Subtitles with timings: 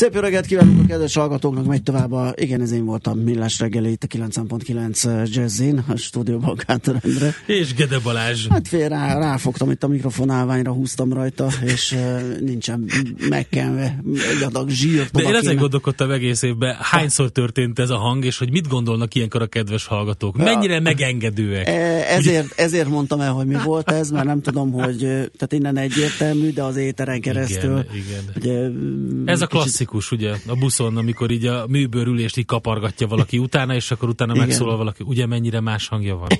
[0.00, 3.58] Szép jó reggelt kívánunk a kedves hallgatóknak, megy tovább a, igen, ez én voltam Millás
[3.58, 7.34] reggeli, itt a 9.9 Jazzin, a stúdióban Kátor Endre.
[7.46, 8.46] És Gede Balázs.
[8.46, 12.84] Hát fél rá, ráfogtam itt a mikrofonálványra, húztam rajta, és uh, nincsen
[13.28, 14.02] megkenve
[14.36, 15.12] egy adag zsírt.
[15.12, 19.14] De én ezen gondolkodtam egész évben, hányszor történt ez a hang, és hogy mit gondolnak
[19.14, 20.36] ilyenkor a kedves hallgatók?
[20.36, 21.68] Mennyire megengedőek?
[21.68, 21.72] E,
[22.08, 26.52] ezért, ezért mondtam el, hogy mi volt ez, mert nem tudom, hogy tehát innen egyértelmű,
[26.52, 27.84] de az éteren keresztül.
[27.92, 28.24] Igen, igen.
[28.36, 33.38] Ugye, ez a klasszikus klasszikus, ugye, a buszon, amikor így a műbőrülést így kapargatja valaki
[33.38, 34.46] utána, és akkor utána Igen.
[34.46, 36.28] megszólal valaki, ugye mennyire más hangja van.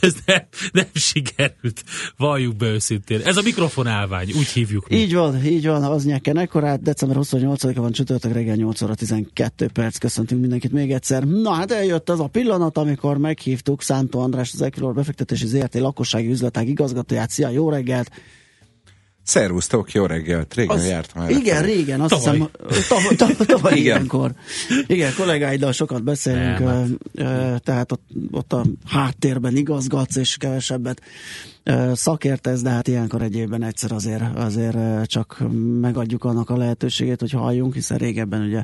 [0.00, 1.84] Ez nem, nem sikerült,
[2.16, 3.20] valljuk be őszintén.
[3.24, 4.96] Ez a mikrofon állvány, úgy hívjuk mi.
[4.96, 6.82] Így van, így van, az nyeken ekkorát.
[6.82, 9.98] December 28-a van csütörtök reggel 8 óra 12 perc.
[9.98, 11.24] Köszöntünk mindenkit még egyszer.
[11.24, 16.30] Na hát eljött az a pillanat, amikor meghívtuk Szántó András, az Equilor befektetési ZRT lakossági
[16.30, 17.30] üzletág igazgatóját.
[17.30, 18.10] Szia, jó reggelt!
[19.28, 21.30] Szervusztok, jó reggelt, régen az, jártam el.
[21.30, 22.36] Igen, régen, azt tavaly.
[22.36, 22.50] hiszem,
[22.88, 23.84] tavaly, tavaly, tavaly igen.
[23.84, 24.32] ilyenkor.
[24.86, 27.62] Igen, kollégáiddal sokat beszélünk, Nem, hát.
[27.62, 31.02] tehát ott, ott a háttérben igazgatsz, és kevesebbet
[31.92, 35.42] szakértesz, de hát ilyenkor egy évben egyszer azért, azért csak
[35.80, 38.62] megadjuk annak a lehetőségét, hogy halljunk, hiszen régebben ugye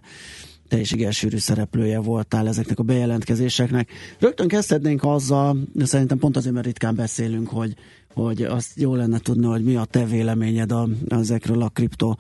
[0.69, 3.91] te is igen sűrű szereplője voltál ezeknek a bejelentkezéseknek.
[4.19, 7.75] Rögtön kezdhetnénk azzal, szerintem pont azért, mert ritkán beszélünk, hogy
[8.15, 12.15] hogy azt jó lenne tudni, hogy mi a te véleményed a, ezekről a kripto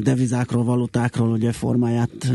[0.00, 2.32] devizákról, valutákról, ugye formáját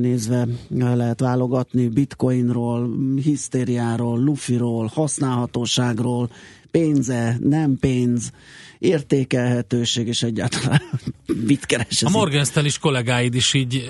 [0.00, 2.90] nézve lehet válogatni, bitcoinról,
[3.22, 6.30] hisztériáról, lufiról, használhatóságról,
[6.70, 8.32] pénze, nem pénz,
[8.78, 10.82] értékelhetőség, és egyáltalán
[11.46, 12.02] mit keres.
[12.02, 13.88] A Morgan is kollégáid is így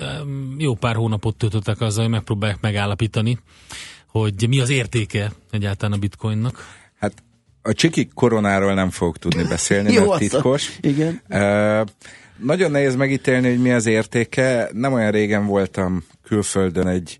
[0.57, 3.39] jó pár hónapot töltöttek azzal, hogy megpróbálják megállapítani,
[4.07, 6.80] hogy mi az értéke egyáltalán a bitcoinnak.
[7.61, 10.77] A csiki koronáról nem fogok tudni beszélni, mert titkos.
[10.81, 11.21] Igen.
[11.29, 11.87] Uh,
[12.37, 14.69] nagyon nehéz megítélni, hogy mi az értéke.
[14.73, 17.19] Nem olyan régen voltam külföldön egy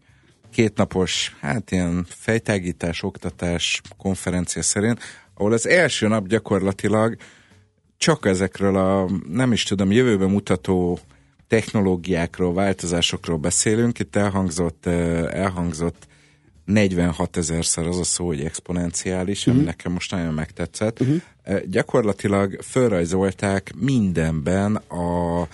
[0.51, 4.99] kétnapos, hát ilyen fejtágítás, oktatás konferencia szerint,
[5.33, 7.15] ahol az első nap gyakorlatilag
[7.97, 10.99] csak ezekről a, nem is tudom, jövőbe mutató
[11.47, 13.99] technológiákról, változásokról beszélünk.
[13.99, 16.07] Itt elhangzott, elhangzott
[16.65, 19.53] 46 ezerszer az a szó, hogy exponenciális, uh-huh.
[19.53, 19.69] ami mhm.
[19.69, 20.99] nekem most nagyon megtetszett.
[20.99, 21.21] Uh-huh.
[21.65, 25.47] Gyakorlatilag felrajzolták mindenben a,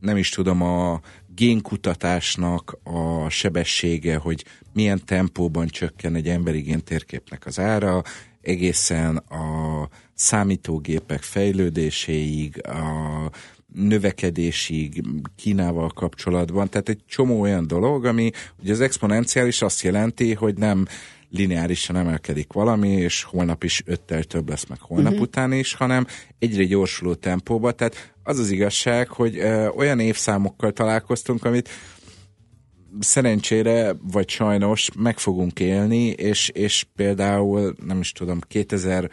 [0.00, 1.00] nem is tudom, a
[1.34, 8.02] génkutatásnak a sebessége, hogy milyen tempóban csökken egy emberi géntérképnek az ára,
[8.40, 13.30] egészen a számítógépek fejlődéséig, a
[13.74, 15.02] növekedésig
[15.36, 20.86] Kínával kapcsolatban, tehát egy csomó olyan dolog, ami ugye az exponenciális azt jelenti, hogy nem
[21.30, 25.26] lineárisan emelkedik valami, és holnap is öttel több lesz, meg holnap uh-huh.
[25.26, 26.06] után is, hanem
[26.38, 27.72] egyre gyorsuló tempóba.
[27.72, 31.68] Tehát az az igazság, hogy ö, olyan évszámokkal találkoztunk, amit
[33.00, 39.10] szerencsére, vagy sajnos meg fogunk élni, és, és például, nem is tudom, 2000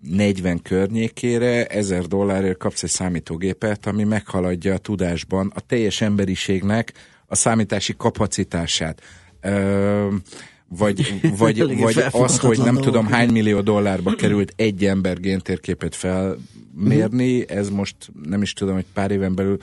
[0.00, 6.92] 40 környékére 1000 dollárért kapsz egy számítógépet, ami meghaladja a tudásban a teljes emberiségnek
[7.26, 9.02] a számítási kapacitását.
[9.40, 10.14] Ö,
[10.68, 17.50] vagy, vagy, vagy az, hogy nem tudom hány millió dollárba került egy ember géntérképet felmérni,
[17.50, 19.58] ez most nem is tudom, hogy pár éven belül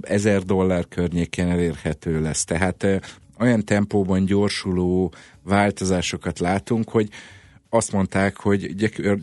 [0.00, 2.44] ezer dollár környékén elérhető lesz.
[2.44, 2.86] Tehát
[3.38, 7.08] olyan tempóban gyorsuló változásokat látunk, hogy
[7.74, 8.74] azt mondták, hogy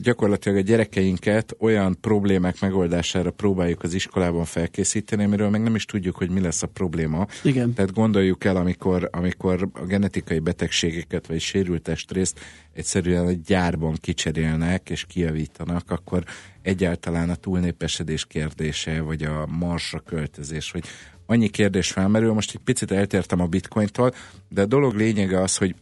[0.01, 6.15] gyakorlatilag a gyerekeinket olyan problémák megoldására próbáljuk az iskolában felkészíteni, amiről meg nem is tudjuk,
[6.15, 7.27] hogy mi lesz a probléma.
[7.43, 7.73] Igen.
[7.73, 12.39] Tehát gondoljuk el, amikor, amikor a genetikai betegségeket vagy sérült testrészt
[12.73, 16.23] egyszerűen egy gyárban kicserélnek és kijavítanak, akkor
[16.61, 20.83] egyáltalán a túlnépesedés kérdése, vagy a marsra költözés, hogy
[21.25, 22.33] annyi kérdés felmerül.
[22.33, 24.13] Most egy picit eltértem a bitcointól,
[24.49, 25.75] de a dolog lényege az, hogy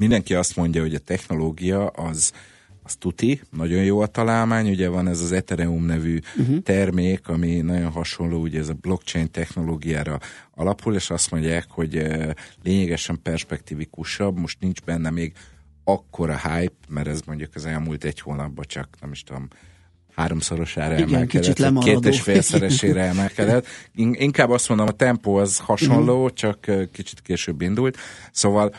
[0.00, 2.32] mindenki azt mondja, hogy a technológia az,
[2.82, 6.62] az tuti, nagyon jó a találmány, ugye van ez az Ethereum nevű uh-huh.
[6.62, 10.18] termék, ami nagyon hasonló, ugye ez a blockchain technológiára
[10.54, 12.30] alapul, és azt mondják, hogy eh,
[12.62, 15.32] lényegesen perspektívikusabb, most nincs benne még
[15.84, 19.48] akkora hype, mert ez mondjuk az elmúlt egy hónapban csak, nem is tudom,
[20.14, 22.00] háromszorosára Igen, emelkedett, kicsit lemaradó.
[22.00, 23.66] két és félszeresére emelkedett.
[23.94, 26.32] Inkább azt mondom, a tempó az hasonló, uh-huh.
[26.32, 27.96] csak kicsit később indult.
[28.32, 28.74] Szóval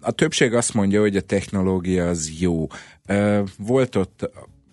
[0.00, 2.66] a többség azt mondja, hogy a technológia az jó.
[3.58, 4.30] Volt ott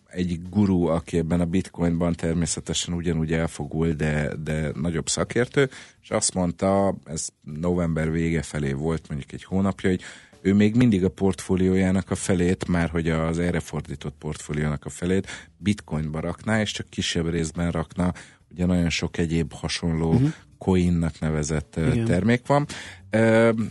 [0.07, 5.69] egy guru, aki ebben a bitcoinban természetesen ugyanúgy elfogul, de, de nagyobb szakértő,
[6.01, 10.01] és azt mondta, ez november vége felé volt, mondjuk egy hónapja, hogy
[10.41, 15.27] ő még mindig a portfóliójának a felét, már hogy az erre fordított portfóliónak a felét
[15.57, 18.13] bitcoinba rakná, és csak kisebb részben rakna
[18.51, 20.33] ugye nagyon sok egyéb hasonló uh-huh
[20.63, 22.05] coinnak nevezett igen.
[22.05, 22.65] termék van.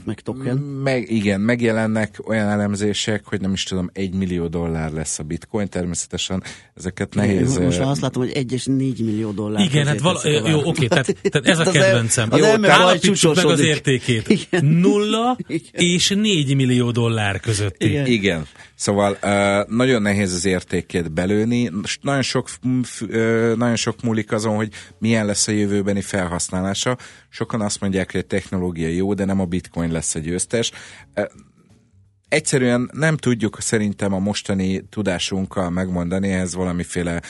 [0.04, 0.56] Meg token.
[0.56, 5.68] Meg, igen, megjelennek olyan elemzések, hogy nem is tudom, egy millió dollár lesz a bitcoin,
[5.68, 6.42] természetesen
[6.74, 7.50] ezeket nehéz...
[7.52, 9.64] Igen, most már azt látom, hogy egy és négy millió dollár.
[9.64, 12.28] Igen, hát vala, jó, oké, tehát, tehát ez a kedvencem.
[12.30, 14.28] Az jó, állapítsuk meg az értékét.
[14.50, 14.64] Igen.
[14.64, 15.70] Nulla igen.
[15.72, 17.82] és négy millió dollár között.
[17.82, 18.06] Igen.
[18.06, 18.46] igen.
[18.74, 19.18] Szóval
[19.68, 22.48] nagyon nehéz az értékét belőni, nagyon sok,
[23.56, 24.68] nagyon sok múlik azon, hogy
[24.98, 26.96] milyen lesz a jövőbeni felhasználása.
[27.34, 30.72] Sokan azt mondják, hogy a technológia jó, de nem a bitcoin lesz a győztes.
[32.28, 37.22] Egyszerűen nem tudjuk szerintem a mostani tudásunkkal megmondani, ehhez valamiféle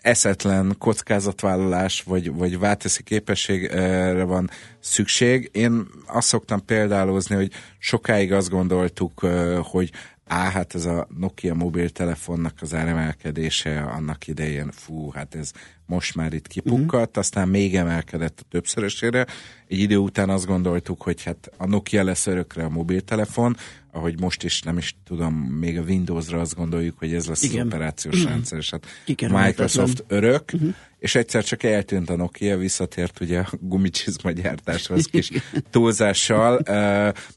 [0.00, 4.50] eszetlen kockázatvállalás vagy, vagy válteszi képességre van
[4.80, 5.50] szükség.
[5.52, 9.20] Én azt szoktam példálozni, hogy sokáig azt gondoltuk,
[9.62, 9.90] hogy
[10.28, 15.50] Á, hát ez a Nokia mobiltelefonnak az áremelkedése annak idején, fú, hát ez
[15.86, 17.18] most már itt kipukkadt, uh-huh.
[17.18, 19.26] aztán még emelkedett a többszörösére.
[19.68, 23.56] Egy idő után azt gondoltuk, hogy hát a Nokia lesz örökre a mobiltelefon,
[23.92, 27.60] ahogy most is nem is tudom, még a Windowsra azt gondoljuk, hogy ez lesz Igen.
[27.60, 28.30] az operációs uh-huh.
[28.30, 28.86] rendszer, és hát
[29.30, 30.74] Microsoft örök, uh-huh.
[30.98, 35.30] és egyszer csak eltűnt a Nokia, visszatért ugye a gumicsizma gyártáshoz kis
[35.70, 36.58] túlzással,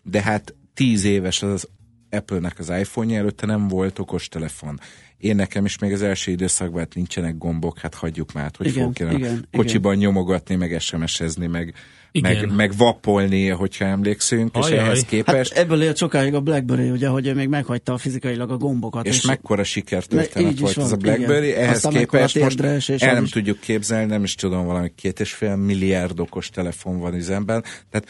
[0.03, 1.67] de hát tíz éves az
[2.09, 4.79] Apple-nek az iPhone-ja előtte nem volt okostelefon.
[5.17, 8.93] Én nekem is még az első időszakban hát nincsenek gombok, hát hagyjuk már, hogy igen,
[8.93, 10.05] fogok igen, kocsiban igen.
[10.05, 11.73] nyomogatni, meg SMS-ezni, meg,
[12.21, 14.71] meg, meg vapolni, hogyha emlékszünk, Ajaj.
[14.71, 15.53] és ehhez képest...
[15.53, 19.05] Hát ebből élt sokáig a BlackBerry, ugye, hogy még meghagyta fizikailag a gombokat.
[19.05, 21.61] És, és mekkora sikertörténet volt van, ez a BlackBerry, igen.
[21.61, 23.29] ehhez Aztán képest most el nem is...
[23.29, 27.63] tudjuk képzelni, nem is tudom, valami két és fél milliárd okos telefon van üzemben.
[27.89, 28.07] Tehát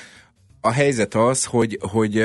[0.61, 2.23] a helyzet az, hogy, hogy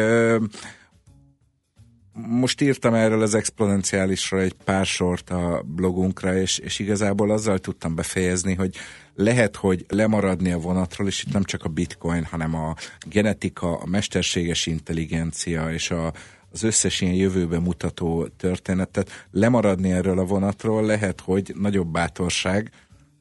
[2.14, 7.94] most írtam erről az exponenciálisra egy pár sort a blogunkra, és, és igazából azzal tudtam
[7.94, 8.76] befejezni, hogy
[9.14, 12.74] lehet, hogy lemaradni a vonatról, és itt nem csak a bitcoin, hanem a
[13.06, 16.12] genetika, a mesterséges intelligencia és a,
[16.52, 22.70] az összes ilyen jövőbe mutató történetet, lemaradni erről a vonatról lehet, hogy nagyobb bátorság,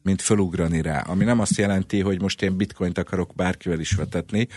[0.03, 0.99] mint fölugrani rá.
[0.99, 4.47] Ami nem azt jelenti, hogy most én bitcoint akarok bárkivel is vetetni,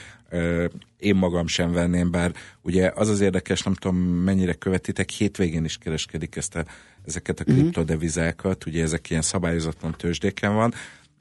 [0.98, 2.32] én magam sem venném, bár
[2.62, 6.64] ugye az az érdekes, nem tudom mennyire követitek, hétvégén is kereskedik ezt a,
[7.06, 7.58] ezeket a mhm.
[7.58, 10.74] kriptodevizákat, ugye ezek ilyen szabályozatlan tőzsdéken van,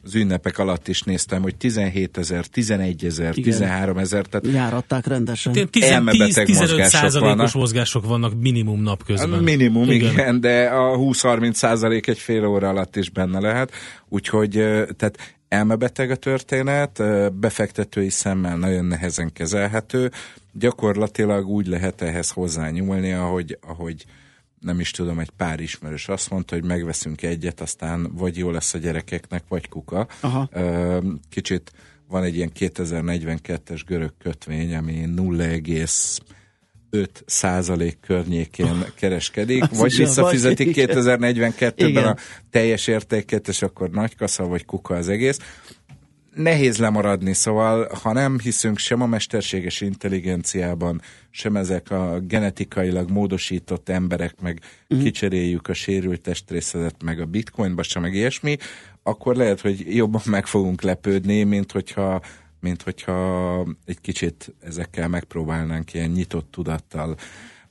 [0.06, 5.54] az ünnepek alatt is néztem, hogy 17 ezer, 11 ezer, 13 ezer, tehát Járatták rendesen.
[5.56, 9.44] 10-15 százalékos mozgások vannak minimum napközben.
[9.44, 13.72] Minimum, igen, igen de a 20-30 százalék egy fél óra alatt is benne lehet,
[14.10, 14.50] úgyhogy
[14.98, 17.02] tehát elmebeteg a történet,
[17.34, 20.12] befektetői szemmel nagyon nehezen kezelhető,
[20.52, 24.06] gyakorlatilag úgy lehet ehhez hozzányúlni, ahogy, ahogy
[24.60, 28.74] nem is tudom, egy pár ismerős azt mondta, hogy megveszünk egyet, aztán vagy jó lesz
[28.74, 30.08] a gyerekeknek, vagy kuka.
[30.20, 30.50] Aha.
[31.30, 31.72] Kicsit
[32.08, 35.06] van egy ilyen 2042-es görög kötvény, ami
[36.92, 42.16] 0,5 százalék környékén kereskedik, Azt vagy visszafizetik 2042-ben a
[42.50, 45.40] teljes értéket, és akkor nagy kasza vagy kuka az egész.
[46.34, 53.90] Nehéz lemaradni, szóval ha nem hiszünk sem a mesterséges intelligenciában, sem ezek a genetikailag módosított
[53.90, 55.06] emberek, meg uh-huh.
[55.06, 58.58] kicseréljük a sérült testrészetet, meg a bitcoinba sem, meg ilyesmi,
[59.04, 62.22] akkor lehet, hogy jobban meg fogunk lepődni, mint hogyha
[62.60, 67.16] mint hogyha egy kicsit ezekkel megpróbálnánk ilyen nyitott tudattal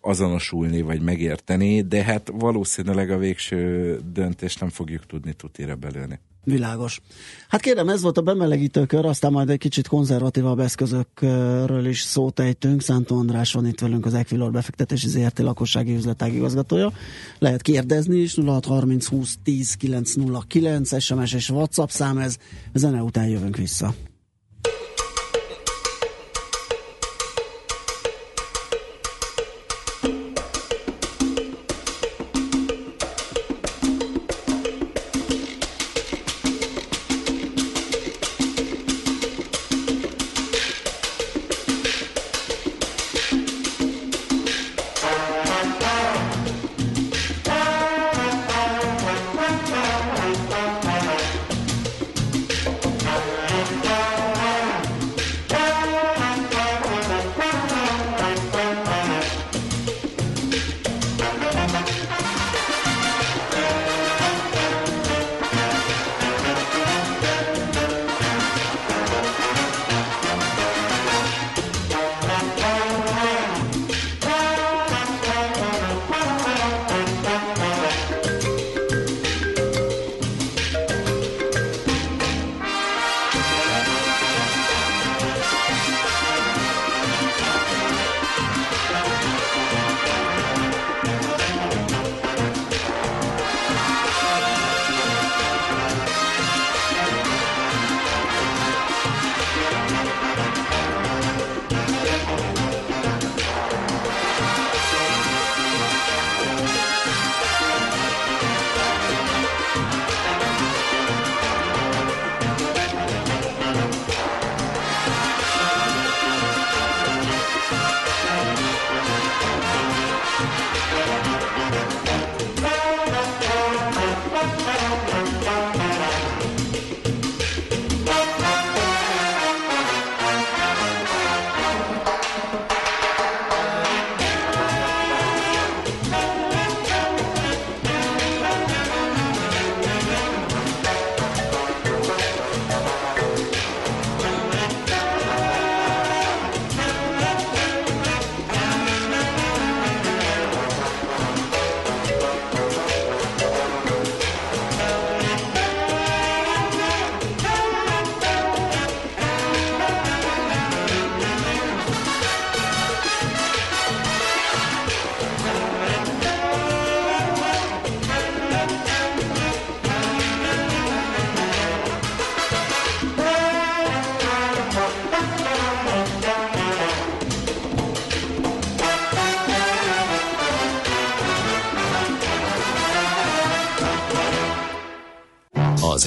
[0.00, 6.20] azonosulni, vagy megérteni, de hát valószínűleg a végső döntést nem fogjuk tudni tutira belőni.
[6.44, 7.00] Világos.
[7.48, 12.82] Hát kérem, ez volt a bemelegítőkör, aztán majd egy kicsit konzervatívabb eszközökről is szót ejtünk.
[12.82, 16.92] Szántó András van itt velünk, az Equilor befektetési ZRT lakossági üzletág igazgatója.
[17.38, 22.36] Lehet kérdezni is, 0630 20 10 909, SMS és WhatsApp szám ez.
[22.72, 23.94] Zene után jövünk vissza.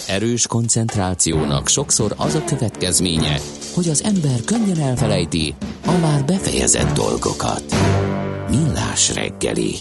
[0.07, 3.37] Erős koncentrációnak sokszor az a következménye,
[3.73, 7.63] hogy az ember könnyen elfelejti a már befejezett dolgokat.
[8.49, 9.73] Millás reggeli.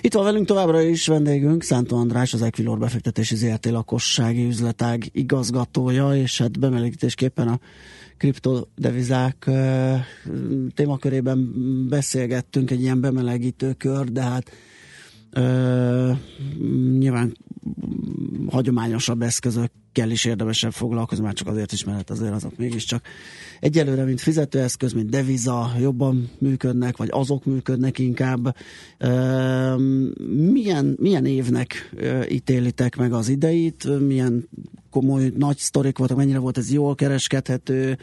[0.00, 6.14] Itt van velünk továbbra is vendégünk, Szántó András, az Equilor befektetési ZRT lakossági üzletág igazgatója,
[6.14, 7.58] és hát bemelegítésképpen a
[8.16, 9.50] kriptodevizák
[10.74, 11.52] témakörében
[11.88, 14.50] beszélgettünk, egy ilyen bemelegítő kör, de hát
[15.36, 16.12] Ö,
[16.98, 17.36] nyilván
[18.50, 23.04] hagyományosabb eszközökkel is érdemesebb foglalkozni, már csak azért is, mert azért azok mégiscsak
[23.60, 28.56] egyelőre, mint fizetőeszköz, mint deviza jobban működnek, vagy azok működnek inkább.
[30.52, 31.94] Milyen, milyen évnek
[32.28, 34.48] ítélitek meg az ideit, milyen
[34.90, 37.98] komoly nagy sztorik voltak, mennyire volt ez jól kereskedhető,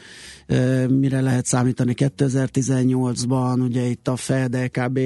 [0.88, 1.94] mire lehet számítani?
[1.98, 5.00] 2018-ban, ugye itt a Fed, LKB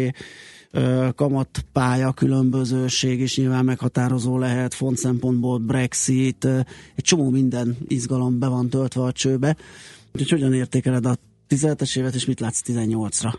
[1.16, 6.46] kamatpálya különbözőség is nyilván meghatározó lehet, font szempontból Brexit,
[6.96, 9.56] egy csomó minden izgalom be van töltve a csőbe.
[10.14, 11.18] Úgyhogy hogyan értékeled a
[11.50, 13.34] 17-es évet, és mit látsz 18-ra?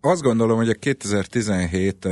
[0.00, 2.04] Azt gondolom, hogy a 2017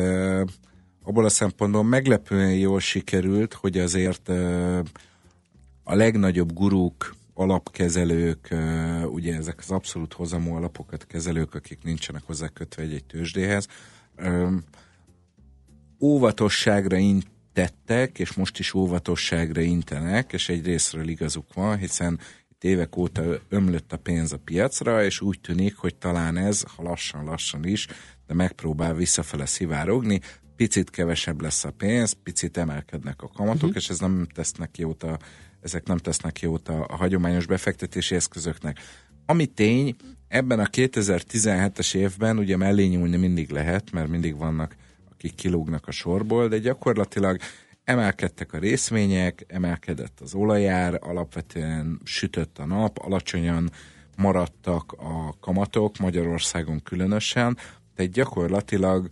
[1.05, 4.29] abból a szempontból meglepően jól sikerült, hogy azért
[5.85, 8.55] a legnagyobb gurúk, alapkezelők,
[9.05, 13.67] ugye ezek az abszolút hozamú alapokat kezelők, akik nincsenek hozzá kötve egy-egy tőzsdéhez,
[16.01, 22.97] óvatosságra intettek, és most is óvatosságra intenek, és egy részről igazuk van, hiszen itt évek
[22.97, 27.87] óta ömlött a pénz a piacra, és úgy tűnik, hogy talán ez, ha lassan-lassan is,
[28.27, 30.21] de megpróbál visszafele szivárogni,
[30.57, 33.77] picit kevesebb lesz a pénz, picit emelkednek a kamatok, uh-huh.
[33.77, 35.19] és ez nem tesznek jót a
[35.67, 38.79] ezek nem tesznek jót a, a hagyományos befektetési eszközöknek.
[39.27, 39.97] Ami tény,
[40.29, 44.77] ebben a 2017-es évben ugye mellé nyúlni mindig lehet, mert mindig vannak,
[45.11, 47.39] akik kilógnak a sorból, de gyakorlatilag
[47.85, 53.71] emelkedtek a részvények, emelkedett az olajár, alapvetően sütött a nap, alacsonyan
[54.17, 57.57] maradtak a kamatok, Magyarországon különösen,
[57.95, 59.09] tehát gyakorlatilag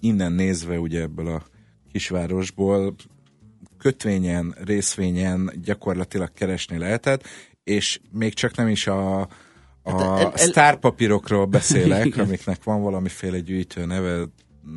[0.00, 1.42] innen nézve ugye ebből a
[1.90, 2.94] kisvárosból
[3.82, 7.28] kötvényen, részvényen gyakorlatilag keresni lehetett,
[7.64, 9.20] és még csak nem is a,
[9.82, 14.24] a hát el, el, sztárpapírokról beszélek, amiknek van valamiféle gyűjtő neve,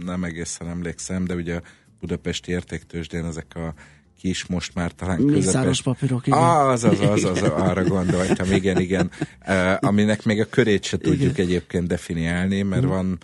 [0.06, 1.62] nem egészen emlékszem, de ugye a
[2.00, 3.74] budapesti értéktősdén ezek a
[4.20, 5.82] kis, most már talán közepes...
[5.82, 6.40] papírok, igen.
[6.40, 9.12] Ah, az, az, az, az, arra gondoltam, igen, igen.
[9.48, 11.46] Uh, aminek még a körét se tudjuk igen.
[11.46, 12.88] egyébként definiálni, mert mm.
[12.88, 13.18] van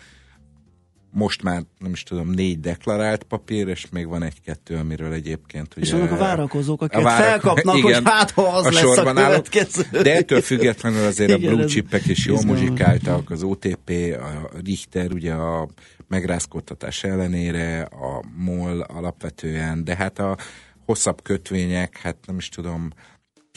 [1.11, 5.85] most már nem is tudom, négy deklarált papír, és még van egy-kettő, amiről egyébként ugye...
[5.85, 7.25] És vannak a várakozók, akik várak...
[7.25, 9.83] felkapnak, igen, hogy hát ha az a lesz a következő.
[9.91, 13.89] De ettől függetlenül azért igen, a blue chipek is jól muzsikáltak, az OTP,
[14.21, 15.69] a Richter, ugye a
[16.07, 20.37] megrázkodtatás ellenére, a MOL alapvetően, de hát a
[20.85, 22.89] hosszabb kötvények, hát nem is tudom,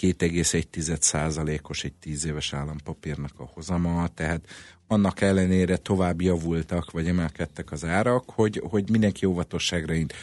[0.01, 4.47] 2,1 százalékos egy 10 éves állampapírnak a hozama, tehát
[4.95, 10.15] annak ellenére tovább javultak, vagy emelkedtek az árak, hogy, hogy mindenki óvatosságra int.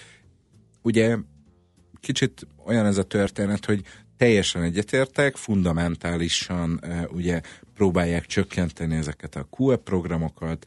[0.81, 1.17] Ugye
[1.99, 3.81] kicsit olyan ez a történet, hogy
[4.17, 7.41] teljesen egyetértek, fundamentálisan uh, ugye
[7.73, 10.65] próbálják csökkenteni ezeket a QE programokat,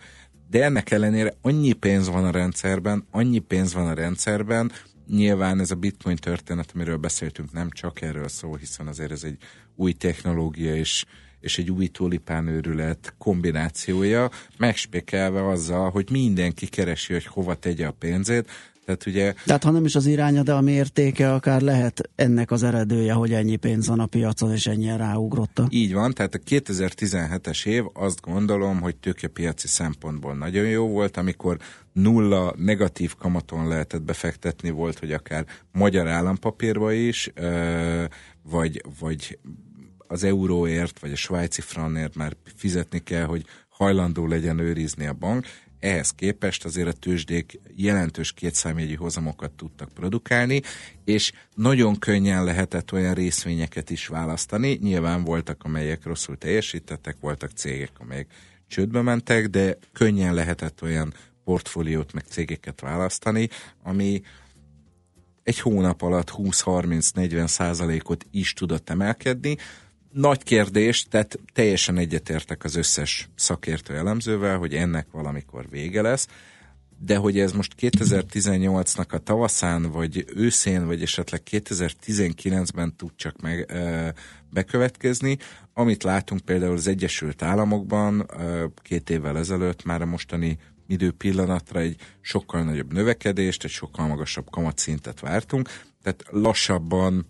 [0.50, 4.72] de ennek ellenére annyi pénz van a rendszerben, annyi pénz van a rendszerben,
[5.08, 9.36] nyilván ez a bitcoin történet, amiről beszéltünk, nem csak erről szól, hiszen azért ez egy
[9.76, 11.04] új technológia, és
[11.44, 18.50] és egy új tulipánőrület kombinációja, megspékelve azzal, hogy mindenki keresi, hogy hova tegye a pénzét,
[18.84, 19.34] tehát ugye...
[19.44, 23.32] Tehát ha nem is az iránya, de a mértéke akár lehet ennek az eredője, hogy
[23.32, 25.66] ennyi pénz van a piacon, és ennyien ráugrotta.
[25.70, 31.56] Így van, tehát a 2017-es év azt gondolom, hogy tőkepiaci szempontból nagyon jó volt, amikor
[31.92, 37.32] nulla negatív kamaton lehetett befektetni, volt, hogy akár magyar állampapírba is,
[38.42, 39.38] vagy, vagy
[40.14, 45.46] az euróért, vagy a svájci franért már fizetni kell, hogy hajlandó legyen őrizni a bank.
[45.80, 50.60] Ehhez képest azért a tőzsdék jelentős kétszámjegyi hozamokat tudtak produkálni,
[51.04, 54.78] és nagyon könnyen lehetett olyan részvényeket is választani.
[54.82, 58.26] Nyilván voltak, amelyek rosszul teljesítettek, voltak cégek, amelyek
[58.66, 63.48] csődbe mentek, de könnyen lehetett olyan portfóliót meg cégeket választani,
[63.82, 64.22] ami
[65.42, 69.56] egy hónap alatt 20-30-40 százalékot is tudott emelkedni,
[70.14, 76.28] nagy kérdés, tehát teljesen egyetértek az összes szakértő elemzővel, hogy ennek valamikor vége lesz,
[76.98, 83.66] de hogy ez most 2018-nak a tavaszán, vagy őszén, vagy esetleg 2019-ben tud csak meg
[83.68, 84.08] ö,
[84.50, 85.38] bekövetkezni,
[85.72, 91.80] amit látunk például az Egyesült Államokban ö, két évvel ezelőtt már a mostani idő pillanatra
[91.80, 95.68] egy sokkal nagyobb növekedést, egy sokkal magasabb kamatszintet vártunk,
[96.02, 97.26] tehát lassabban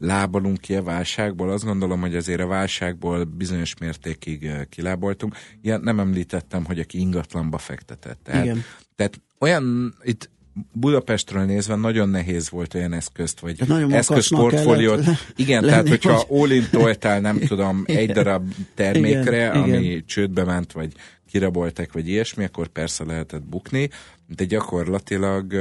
[0.00, 1.50] lábalunk ki a válságból.
[1.50, 5.36] Azt gondolom, hogy azért a válságból bizonyos mértékig kiláboltunk.
[5.62, 8.18] Ilyen nem említettem, hogy aki ingatlanba fektetett.
[8.22, 8.64] Tehát, Igen.
[8.96, 10.30] tehát olyan, itt
[10.72, 15.04] Budapestről nézve nagyon nehéz volt olyan eszközt, vagy eszközportfóliót.
[15.36, 16.50] Igen, lenni, tehát hogyha hogy...
[16.50, 20.02] all toltál, nem tudom, egy darab termékre, igen, ami igen.
[20.06, 20.92] csődbe ment, vagy
[21.30, 23.90] kiraboltak, vagy ilyesmi, akkor persze lehetett bukni,
[24.26, 25.54] de gyakorlatilag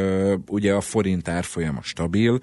[0.47, 2.39] ugye a forint árfolyama stabil,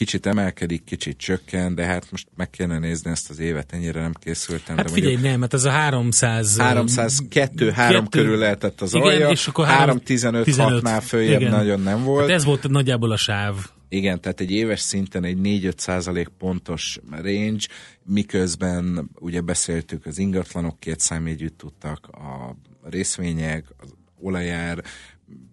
[0.00, 4.12] kicsit emelkedik, kicsit csökken, de hát most meg kéne nézni ezt az évet, ennyire nem
[4.12, 4.76] készültem.
[4.76, 6.58] Hát de figyelj, mondjuk, nem, hát ez a 300...
[6.58, 11.52] 302, 3 körül lehetett az igen, alja, és akkor 315 6-nál följebb igen.
[11.52, 12.20] nagyon nem volt.
[12.20, 13.54] Hát ez volt nagyjából a sáv.
[13.88, 17.66] Igen, tehát egy éves szinten egy 4-5 százalék pontos range,
[18.04, 22.56] miközben ugye beszéltük az ingatlanok két számjegyűt tudtak, a
[22.88, 24.82] részvények, az olajár,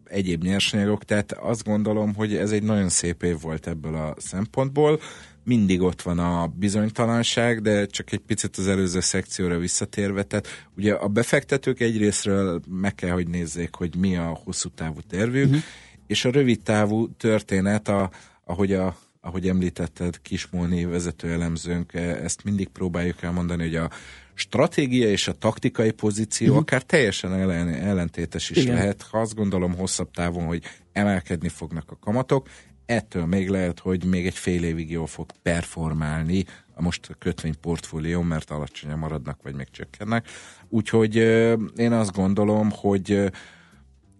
[0.09, 4.99] egyéb nyersanyagok, tehát azt gondolom, hogy ez egy nagyon szép év volt ebből a szempontból.
[5.43, 10.93] Mindig ott van a bizonytalanság, de csak egy picit az előző szekcióra visszatérve, tehát ugye
[10.93, 15.61] a befektetők egyrésztről meg kell, hogy nézzék, hogy mi a hosszú távú tervük, uh-huh.
[16.07, 18.09] és a rövid távú történet, a,
[18.43, 23.89] ahogy a ahogy említetted, Kismóni vezető elemzőnk, e, ezt mindig próbáljuk elmondani, hogy a
[24.37, 26.61] stratégia és a taktikai pozíció uh-huh.
[26.61, 28.75] akár teljesen ellen, ellentétes is Igen.
[28.75, 29.01] lehet.
[29.11, 32.47] Ha azt gondolom hosszabb távon, hogy emelkedni fognak a kamatok,
[32.85, 38.21] ettől még lehet, hogy még egy fél évig jól fog performálni a most a kötvényportfólió,
[38.21, 40.27] mert alacsonyan maradnak, vagy még csökkennek.
[40.69, 41.15] Úgyhogy
[41.75, 43.31] én azt gondolom, hogy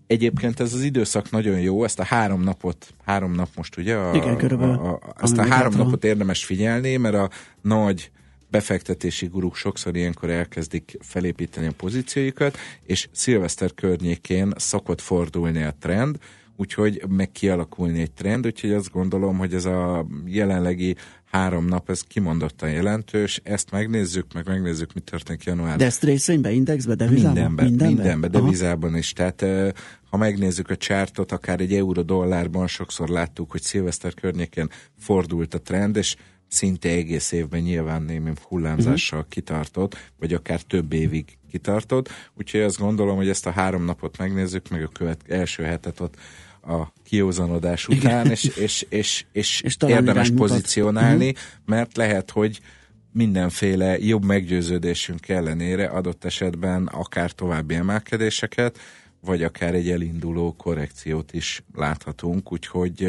[0.08, 3.95] Egyébként ez az időszak nagyon jó, ezt a három napot, három nap most ugye?
[3.95, 4.75] A, Igen, körülbelül.
[4.75, 7.30] A, a, ezt a három napot érdemes figyelni, mert a
[7.62, 8.12] nagy
[8.49, 16.17] befektetési guruk sokszor ilyenkor elkezdik felépíteni a pozícióikat, és szilveszter környékén szokott fordulni a trend,
[16.55, 20.95] úgyhogy meg kialakulni egy trend, úgyhogy azt gondolom, hogy ez a jelenlegi
[21.31, 25.77] három nap, ez kimondottan jelentős, ezt megnézzük, meg megnézzük, mi történik január.
[25.77, 27.33] De ezt részvényben, indexben, devizában?
[27.33, 29.13] Mindenben, mindenben, mindenben devizában is.
[29.13, 29.45] Tehát
[30.10, 35.95] ha megnézzük a csártot, akár egy euró-dollárban, sokszor láttuk, hogy szilveszter környéken fordult a trend,
[35.95, 36.15] és
[36.47, 39.33] szinte egész évben nyilván némi hullámzással uh-huh.
[39.33, 42.10] kitartott, vagy akár több évig kitartott.
[42.38, 46.15] Úgyhogy azt gondolom, hogy ezt a három napot megnézzük, meg a követ, első hetet ott
[46.62, 51.41] a kiózanodás után, és, és, és, és, és érdemes pozícionálni, uh-huh.
[51.65, 52.60] mert lehet, hogy
[53.12, 58.79] mindenféle jobb meggyőződésünk ellenére adott esetben akár további emelkedéseket,
[59.21, 63.03] vagy akár egy elinduló korrekciót is láthatunk, úgyhogy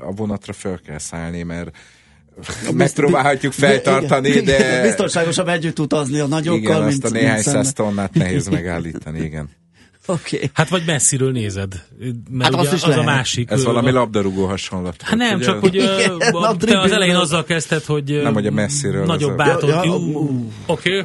[0.00, 1.76] a vonatra föl kell szállni, mert
[2.72, 4.58] megpróbálhatjuk feltartani, de...
[4.58, 4.82] de...
[4.82, 9.48] Biztonságosabb együtt utazni a nagyokkal, igen, mint, azt a néhány száz tonnát nehéz megállítani, igen.
[10.06, 10.50] Okay.
[10.52, 11.84] Hát vagy messziről nézed,
[12.30, 13.50] mert hát ugye az, is az a másik.
[13.50, 15.02] Ez valami labdarúgó hasonlat.
[15.02, 15.44] Hát nem, ugye?
[15.44, 16.18] csak hogy Igen,
[16.58, 19.04] te az elején azzal kezdted, hogy nem, hogy a messziről.
[19.04, 19.86] Nagyobb bátor.
[20.66, 21.04] Oké,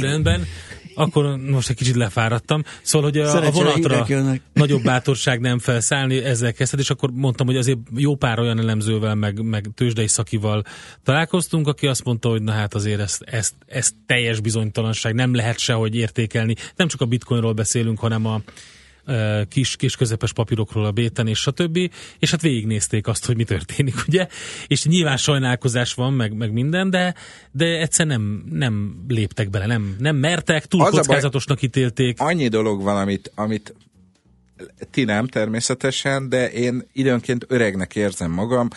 [0.00, 0.46] rendben
[0.96, 2.62] akkor most egy kicsit lefáradtam.
[2.82, 4.06] Szóval, hogy a, a vonatra
[4.52, 9.14] nagyobb bátorság nem felszállni, ezzel kezdted, és akkor mondtam, hogy azért jó pár olyan elemzővel,
[9.14, 10.62] meg, meg tőzsdei szakival
[11.02, 15.58] találkoztunk, aki azt mondta, hogy na hát azért ezt, ezt, ezt teljes bizonytalanság nem lehet
[15.58, 16.54] sehogy értékelni.
[16.76, 18.40] Nem csak a bitcoinról beszélünk, hanem a,
[19.48, 21.78] kis, kis közepes papírokról a béten, és stb.
[22.18, 24.26] És hát végignézték azt, hogy mi történik, ugye?
[24.66, 27.14] És nyilván sajnálkozás van, meg, meg minden, de,
[27.52, 32.20] de egyszer nem, nem léptek bele, nem, nem mertek, túl Az kockázatosnak ítélték.
[32.20, 33.74] Annyi dolog van, amit, amit
[34.90, 38.68] ti nem természetesen, de én időnként öregnek érzem magam.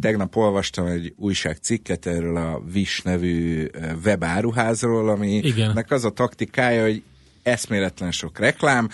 [0.00, 3.66] Tegnap olvastam egy újságcikket erről a VIS nevű
[4.04, 7.02] webáruházról, aminek az a taktikája, hogy
[7.42, 8.88] eszméletlen sok reklám,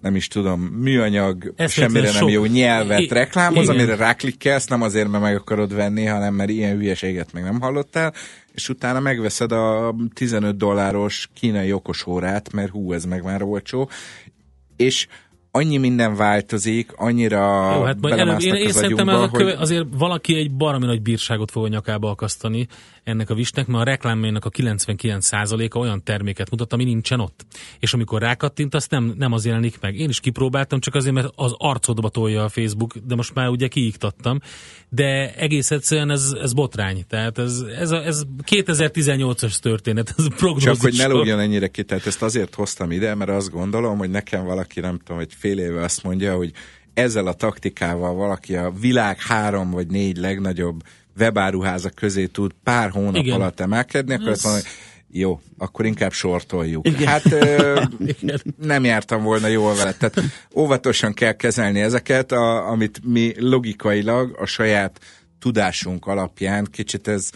[0.00, 3.76] nem is tudom, műanyag, Ezt semmire nem jó nyelvet I- reklámoz, igen.
[3.76, 8.14] amire ráklikkelsz, nem azért, mert meg akarod venni, hanem mert ilyen hülyeséget még nem hallottál,
[8.52, 13.90] és utána megveszed a 15 dolláros kínai okos órát, mert hú, ez meg már olcsó,
[14.76, 15.06] és
[15.50, 19.54] annyi minden változik, annyira Jó, hát majd előbb, én, én szerintem az hogy...
[19.58, 22.66] azért valaki egy baromi nagy bírságot fog a nyakába akasztani
[23.08, 27.46] ennek a visnek, mert a reklámjának a 99%-a olyan terméket mutat, ami nincsen ott.
[27.78, 29.96] És amikor rákattint, azt nem, nem az jelenik meg.
[29.96, 33.68] Én is kipróbáltam, csak azért, mert az arcodba tolja a Facebook, de most már ugye
[33.68, 34.40] kiiktattam.
[34.88, 37.04] De egész egyszerűen ez, ez botrány.
[37.08, 40.64] Tehát ez, ez, a, ez 2018-as történet, ez a prognózis.
[40.64, 44.10] Csak hogy ne lógjon ennyire ki, tehát ezt azért hoztam ide, mert azt gondolom, hogy
[44.10, 46.52] nekem valaki, nem tudom, hogy fél éve azt mondja, hogy
[46.94, 50.82] ezzel a taktikával valaki a világ három vagy négy legnagyobb
[51.18, 53.34] webáruházak közé tud pár hónap Igen.
[53.34, 54.32] alatt emelkedni, akkor Ez...
[54.32, 54.70] azt mondja,
[55.10, 56.86] jó, akkor inkább sortoljuk.
[56.86, 57.06] Igen.
[57.06, 57.82] Hát ö,
[58.56, 59.92] nem jártam volna jól vele.
[59.92, 60.22] Tehát
[60.54, 65.00] óvatosan kell kezelni ezeket, a, amit mi logikailag a saját
[65.38, 67.30] tudásunk alapján, kicsit ez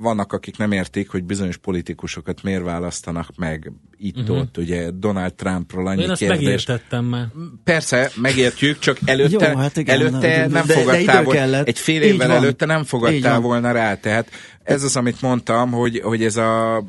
[0.00, 4.64] vannak, akik nem értik, hogy bizonyos politikusokat miért választanak meg itt-ott, uh-huh.
[4.64, 6.28] ugye Donald Trumpról annyi Én kérdés.
[6.28, 7.26] megértettem már.
[7.64, 12.30] Persze, megértjük, csak előtte, Jó, hát igen, előtte nem de, fogadtál volna, egy fél évvel
[12.30, 14.30] előtte nem fogadtál volna rá, tehát
[14.62, 16.82] ez az, amit mondtam, hogy, hogy ez a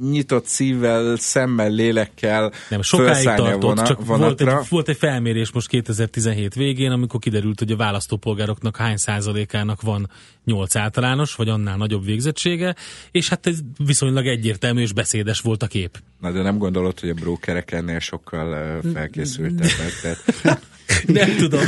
[0.00, 5.68] nyitott szívvel, szemmel, lélekkel Nem, sokáig tartott, vona, csak volt egy, volt egy felmérés most
[5.68, 10.10] 2017 végén, amikor kiderült, hogy a választópolgároknak hány százalékának van
[10.44, 12.74] 8 általános, vagy annál nagyobb végzettsége,
[13.10, 15.98] és hát ez viszonylag egyértelmű és beszédes volt a kép.
[16.20, 19.92] Na de nem gondolod, hogy a brókerek ennél sokkal felkészültebbek?
[20.02, 20.62] Tehát...
[21.06, 21.60] nem tudom.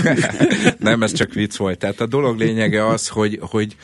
[0.79, 1.79] nem, ez csak vicc volt.
[1.79, 3.77] Tehát a dolog lényege az, hogy, hogy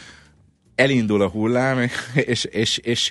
[0.74, 3.10] elindul a hullám, és, és, és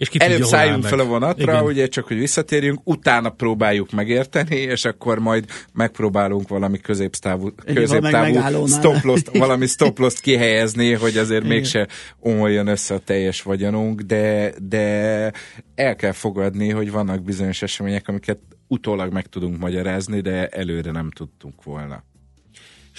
[0.00, 1.64] és ki Előbb tudja, szálljunk fel a vonatra, Igen.
[1.64, 9.02] ugye csak, hogy visszatérjünk, utána próbáljuk megérteni, és akkor majd megpróbálunk valami középtávú, középtávú stop
[9.38, 11.56] valami stop kihelyezni, hogy azért Igen.
[11.56, 15.32] mégse omoljon össze a teljes vagyonunk, de, de
[15.74, 21.10] el kell fogadni, hogy vannak bizonyos események, amiket utólag meg tudunk magyarázni, de előre nem
[21.10, 22.04] tudtunk volna.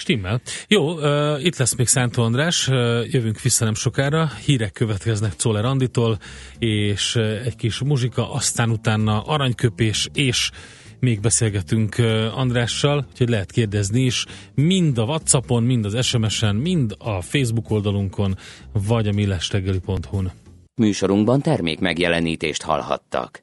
[0.02, 0.40] Stimmel.
[0.68, 2.74] Jó, uh, itt lesz még Szántó András, uh,
[3.10, 6.18] jövünk vissza nem sokára, hírek következnek Czoller Anditól,
[6.58, 10.50] és uh, egy kis muzsika, aztán utána aranyköpés, és
[11.00, 16.94] még beszélgetünk uh, Andrással, úgyhogy lehet kérdezni is, mind a Whatsappon, mind az SMS-en, mind
[16.98, 18.36] a Facebook oldalunkon,
[18.72, 20.32] vagy a millestegeli.hu-n.
[20.74, 23.42] Műsorunkban termék megjelenítést hallhattak.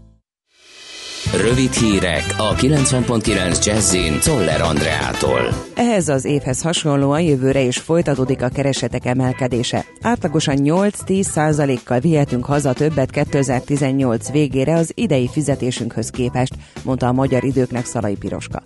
[1.35, 5.41] Rövid hírek a 90.9 Jazzin Toller Andreától.
[5.75, 9.85] Ehhez az évhez hasonlóan jövőre is folytatódik a keresetek emelkedése.
[10.01, 17.43] Átlagosan 8-10 százalékkal vihetünk haza többet 2018 végére az idei fizetésünkhöz képest, mondta a magyar
[17.43, 18.63] időknek Szalai Piroska.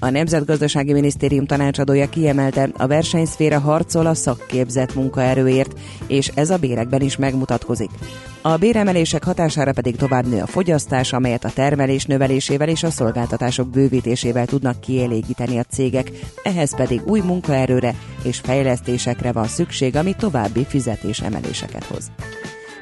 [0.00, 7.00] A Nemzetgazdasági Minisztérium tanácsadója kiemelte, a versenyszféra harcol a szakképzett munkaerőért, és ez a bérekben
[7.00, 7.90] is megmutatkozik.
[8.42, 13.68] A béremelések hatására pedig tovább nő a fogyasztás, amelyet a termelés növelésével és a szolgáltatások
[13.68, 16.10] bővítésével tudnak kielégíteni a cégek,
[16.42, 22.10] ehhez pedig új munkaerőre és fejlesztésekre van szükség, ami további fizetésemeléseket hoz.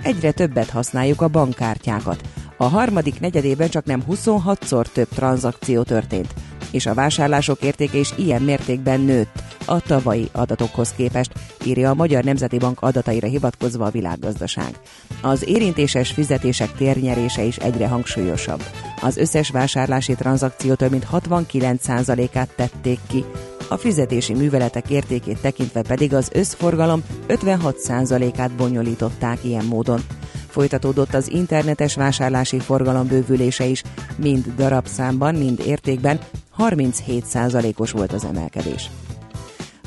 [0.03, 2.21] Egyre többet használjuk a bankkártyákat.
[2.57, 6.35] A harmadik negyedében csak nem 26-szor több tranzakció történt
[6.77, 11.33] és a vásárlások értéke is ilyen mértékben nőtt a tavalyi adatokhoz képest,
[11.65, 14.81] írja a Magyar Nemzeti Bank adataira hivatkozva a világgazdaság.
[15.21, 18.63] Az érintéses fizetések térnyerése is egyre hangsúlyosabb.
[19.01, 23.25] Az összes vásárlási tranzakció több mint 69%-át tették ki,
[23.69, 30.01] a fizetési műveletek értékét tekintve pedig az összforgalom 56%-át bonyolították ilyen módon.
[30.49, 33.83] Folytatódott az internetes vásárlási forgalom bővülése is,
[34.17, 36.19] mind darabszámban, mind értékben
[36.59, 38.91] 37%-os volt az emelkedés.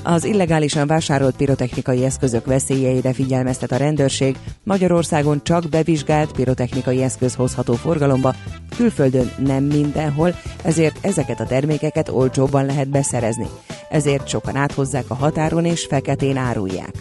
[0.04, 7.74] Az illegálisan vásárolt pirotechnikai eszközök veszélyeire figyelmeztet a rendőrség, Magyarországon csak bevizsgált pirotechnikai eszköz hozható
[7.74, 8.36] forgalomba,
[8.76, 13.48] külföldön nem mindenhol, ezért ezeket a termékeket olcsóbban lehet beszerezni.
[13.90, 16.92] Ezért sokan áthozzák a határon és feketén árulják.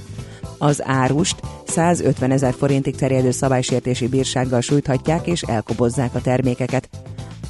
[0.59, 6.89] Az árust 150 ezer forintig terjedő szabálysértési bírsággal sújthatják és elkobozzák a termékeket.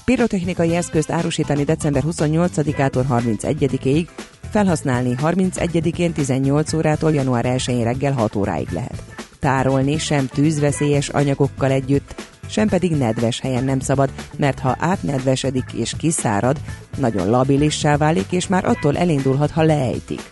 [0.09, 4.07] Pirotechnikai eszközt árusítani december 28-ától 31-ig,
[4.51, 9.03] felhasználni 31-én 18 órától január 1-én reggel 6 óráig lehet.
[9.39, 12.15] Tárolni sem tűzveszélyes anyagokkal együtt,
[12.47, 16.57] sem pedig nedves helyen nem szabad, mert ha átnedvesedik és kiszárad,
[16.97, 20.23] nagyon labilissá válik, és már attól elindulhat, ha leejtik.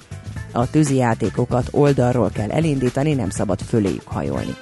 [0.53, 4.57] A tűzijátékokat oldalról kell elindítani, nem szabad föléjük hajolni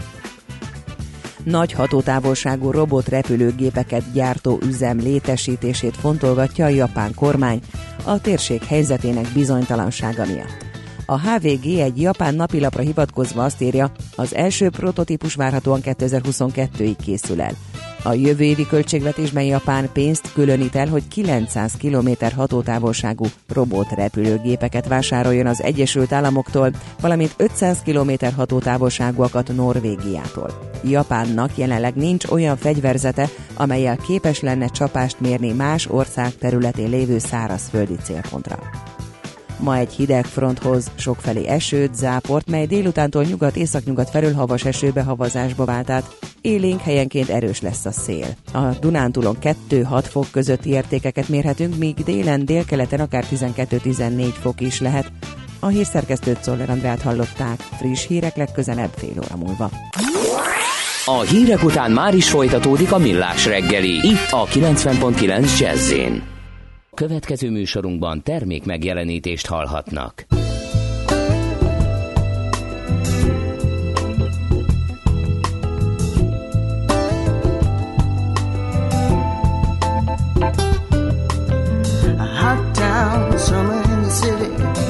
[1.44, 7.60] nagy hatótávolságú robotrepülőgépeket gyártó üzem létesítését fontolgatja a japán kormány
[8.04, 10.64] a térség helyzetének bizonytalansága miatt.
[11.06, 17.52] A HVG egy japán napilapra hivatkozva azt írja, az első prototípus várhatóan 2022-ig készül el.
[18.06, 25.62] A jövő évi költségvetésben Japán pénzt különít el, hogy 900 km hatótávolságú robotrepülőgépeket vásároljon az
[25.62, 30.72] Egyesült Államoktól, valamint 500 km hatótávolságúakat Norvégiától.
[30.82, 37.96] Japánnak jelenleg nincs olyan fegyverzete, amelyel képes lenne csapást mérni más ország területén lévő szárazföldi
[38.02, 38.58] célpontra.
[39.58, 45.90] Ma egy hideg fronthoz sokfelé esőt, záport, mely délutántól nyugat-északnyugat felől havas esőbe havazásba vált
[45.90, 46.16] át.
[46.40, 48.26] Élénk helyenként erős lesz a szél.
[48.52, 49.36] A Dunántúlon
[49.70, 55.10] 2-6 fok közötti értékeket mérhetünk, míg délen, délkeleten akár 12-14 fok is lehet.
[55.60, 59.70] A hírszerkesztőt Szoller Andrát hallották, friss hírek legközelebb fél óra múlva.
[61.04, 65.92] A hírek után már is folytatódik a millás reggeli, itt a 90.9 jazz
[66.94, 70.26] Következő műsorunkban termék megjelenítést hallhatnak.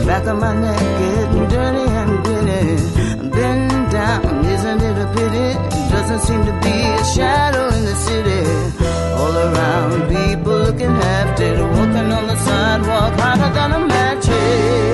[0.06, 3.30] Back of my neck getting dirty and gritty.
[3.30, 5.48] Been down, isn't it a pity?
[5.90, 8.83] Doesn't seem to be a shadow in the city.
[9.34, 10.08] All around.
[10.08, 14.93] People looking half dead, walking on the sidewalk, hotter than a mattress.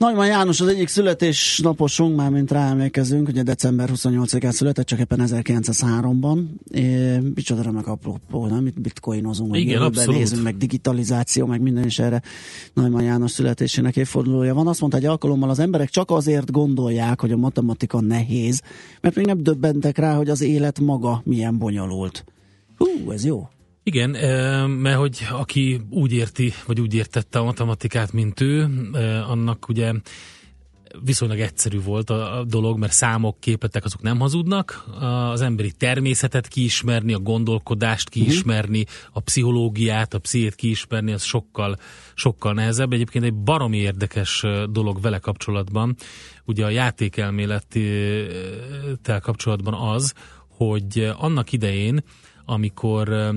[0.00, 6.44] Nagyman János az egyik születésnaposunk, már mint ráemlékezünk, ugye december 28-án született, csak éppen 1903-ban.
[6.70, 8.66] É, micsoda remek apropó, nem?
[8.66, 10.16] Itt bitcoinozunk, meg Igen, abszolút.
[10.16, 12.22] nézünk, meg digitalizáció, meg minden is erre
[12.74, 14.66] Nagyman János születésének évfordulója van.
[14.66, 18.62] Azt mondta egy alkalommal, az emberek csak azért gondolják, hogy a matematika nehéz,
[19.00, 22.24] mert még nem döbbentek rá, hogy az élet maga milyen bonyolult.
[22.76, 23.48] Hú, ez jó.
[23.82, 24.10] Igen,
[24.68, 28.68] mert hogy aki úgy érti, vagy úgy értette a matematikát, mint ő,
[29.28, 29.92] annak ugye
[31.04, 34.84] viszonylag egyszerű volt a, dolog, mert számok, képletek azok nem hazudnak.
[35.30, 38.24] Az emberi természetet kiismerni, a gondolkodást mhm.
[38.24, 41.76] kiismerni, a pszichológiát, a pszichét kiismerni, az sokkal,
[42.14, 42.92] sokkal nehezebb.
[42.92, 45.96] Egyébként egy baromi érdekes dolog vele kapcsolatban,
[46.44, 50.14] ugye a játékelmélettel kapcsolatban az,
[50.48, 52.04] hogy annak idején,
[52.44, 53.32] amikor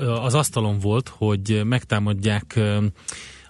[0.00, 2.60] az asztalon volt, hogy megtámadják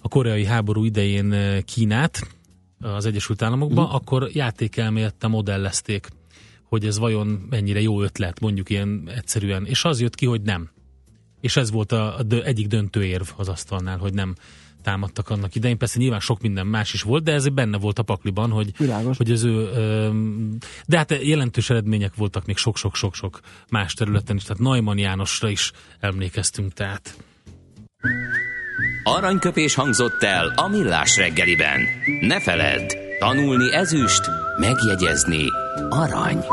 [0.00, 2.26] a koreai háború idején Kínát,
[2.80, 3.92] az Egyesült Államokban, mm.
[3.92, 6.08] akkor játékelmélette modellezték,
[6.62, 9.66] hogy ez vajon mennyire jó ötlet, mondjuk ilyen egyszerűen.
[9.66, 10.70] És az jött ki, hogy nem.
[11.40, 14.34] És ez volt a, a egyik döntő érv az asztalnál, hogy nem
[14.86, 15.78] támadtak annak idején.
[15.78, 18.72] Persze nyilván sok minden más is volt, de ez benne volt a pakliban, hogy,
[19.16, 19.68] hogy az ő...
[20.86, 26.72] De hát jelentős eredmények voltak még sok-sok-sok-sok más területen is, tehát Neumann Jánosra is emlékeztünk,
[26.72, 27.16] tehát.
[29.02, 31.80] Aranyköpés hangzott el a millás reggeliben.
[32.20, 35.44] Ne feledd, tanulni ezüst, megjegyezni
[35.88, 36.44] arany.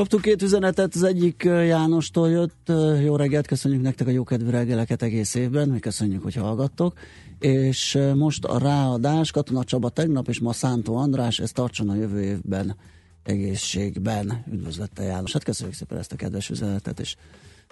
[0.00, 2.72] Kaptunk két üzenetet, az egyik Jánostól jött.
[3.02, 6.98] Jó reggelt, köszönjük nektek a jókedvű reggeleket egész évben, mi köszönjük, hogy hallgattok.
[7.38, 12.22] És most a ráadás, Katona Csaba tegnap, és ma Szántó András, ez tartson a jövő
[12.22, 12.76] évben
[13.22, 14.44] egészségben.
[14.52, 15.32] Üdvözlette János.
[15.32, 17.16] Hát köszönjük szépen ezt a kedves üzenetet, és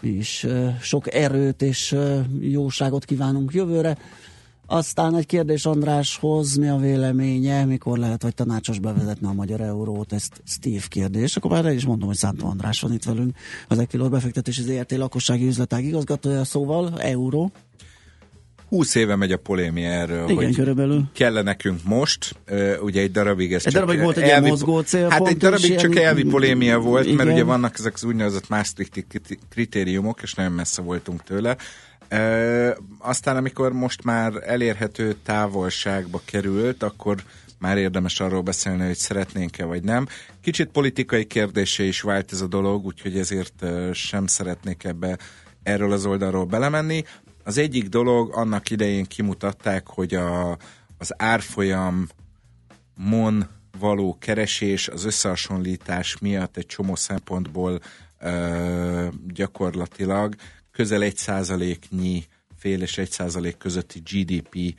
[0.03, 0.47] mi is
[0.81, 1.97] sok erőt és
[2.41, 3.99] jóságot kívánunk jövőre.
[4.71, 10.13] Aztán egy kérdés Andráshoz, mi a véleménye, mikor lehet, hogy tanácsos bevezetni a magyar eurót,
[10.13, 11.37] ezt Steve kérdés.
[11.37, 13.37] Akkor már is mondom, hogy Szántó András van itt velünk,
[13.69, 17.53] az Equilor befektetési ZRT lakossági üzletág igazgatója, szóval euró.
[18.69, 21.05] 20 éve megy a polémia erről, Igen, hogy körülbelül.
[21.13, 22.35] kell nekünk most,
[22.83, 25.09] ugye egy darabig ez egy csak darabig volt egy elvi, mozgó cél.
[25.09, 27.17] Hát egy darabig csak ilyen, elvi polémia volt, igen.
[27.17, 29.07] mert ugye vannak ezek az úgynevezett Maastrichti
[29.49, 31.57] kritériumok, és nagyon messze voltunk tőle.
[32.11, 37.17] Uh, aztán amikor most már elérhető távolságba került, akkor
[37.59, 40.07] már érdemes arról beszélni, hogy szeretnénk-e vagy nem.
[40.41, 45.19] Kicsit politikai kérdése is vált ez a dolog, úgyhogy ezért sem szeretnék ebbe
[45.63, 47.05] erről az oldalról belemenni.
[47.45, 50.59] Az egyik dolog, annak idején kimutatták, hogy a,
[50.99, 52.09] az árfolyam
[52.95, 57.81] mon való keresés az összehasonlítás miatt egy csomó szempontból
[58.21, 60.35] ö, gyakorlatilag
[60.79, 62.25] közel egy százaléknyi,
[62.57, 64.75] fél és egy százalék közötti GDP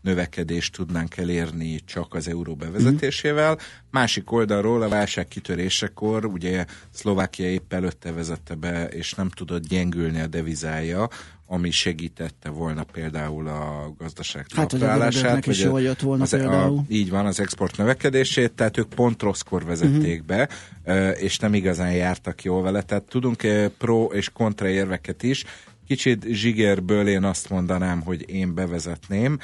[0.00, 3.52] növekedést tudnánk elérni csak az euró bevezetésével.
[3.52, 3.56] Mm.
[3.90, 10.20] Másik oldalról a válság kitörésekor ugye Szlovákia épp előtte vezette be, és nem tudott gyengülni
[10.20, 11.08] a devizája,
[11.54, 15.44] ami segítette volna például a gazdaság hát, talprálását.
[15.44, 16.78] Vagy jól jött volna az, például.
[16.78, 20.46] A, így van, az export növekedését, tehát ők pont rosszkor vezették uh-huh.
[20.82, 22.82] be, és nem igazán jártak jól vele.
[22.82, 23.46] Tehát tudunk
[23.78, 25.44] pro és kontra érveket is,
[25.86, 29.38] Kicsit zsigerből én azt mondanám, hogy én bevezetném,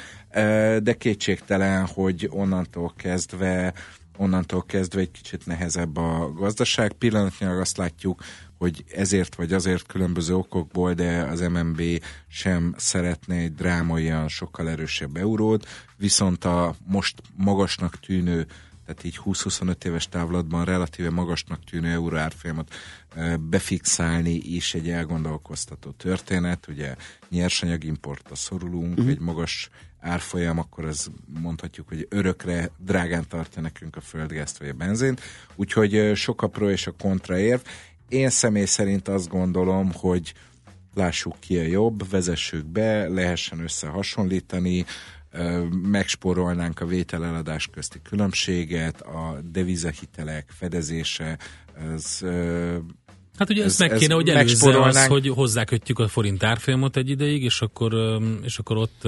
[0.79, 3.73] de kétségtelen, hogy onnantól kezdve
[4.17, 6.91] onnantól kezdve egy kicsit nehezebb a gazdaság.
[6.91, 8.23] Pillanatnyilag azt látjuk,
[8.61, 11.81] hogy ezért vagy azért különböző okokból, de az MNB
[12.27, 18.47] sem szeretne egy drámaian sokkal erősebb eurót, viszont a most magasnak tűnő
[18.85, 22.73] tehát így 20-25 éves távlatban relatíve magasnak tűnő euró árfolyamat
[23.49, 26.67] befixálni is egy elgondolkoztató történet.
[26.67, 26.95] Ugye
[27.29, 29.09] nyersanyagimportra szorulunk, uh-huh.
[29.09, 31.05] egy magas árfolyam, akkor ez
[31.41, 35.21] mondhatjuk, hogy örökre drágán tartja nekünk a földgázt vagy a benzint.
[35.55, 37.61] Úgyhogy sok a pro és a kontra érv.
[38.11, 40.33] Én személy szerint azt gondolom, hogy
[40.95, 44.85] lássuk ki a jobb, vezessük be, lehessen összehasonlítani,
[45.81, 51.37] megspórolnánk a vételeladás közti különbséget, a devizahitelek fedezése,
[51.95, 52.19] ez
[53.37, 57.09] Hát ugye ez, ezt meg kéne, hogy előzze az, hogy hozzákötjük a forint árfolyamot egy
[57.09, 57.93] ideig, és akkor,
[58.43, 59.07] és akkor ott...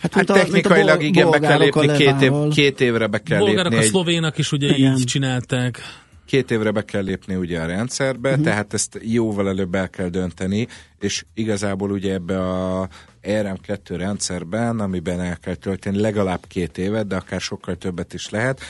[0.00, 3.72] Hát, hát a, technikailag igen, be kell lépni, két, év, két évre be kell Bolgárok,
[3.72, 3.86] lépni.
[3.86, 4.96] a szlovénak is ugye igen.
[4.96, 5.80] így csinálták.
[6.28, 8.44] Két évre be kell lépni ugye a rendszerbe, uh-huh.
[8.44, 10.66] tehát ezt jóval előbb el kell dönteni,
[10.98, 12.88] és igazából ugye ebbe a
[13.22, 18.60] RM2 rendszerben, amiben el kell tölteni legalább két évet, de akár sokkal többet is lehet,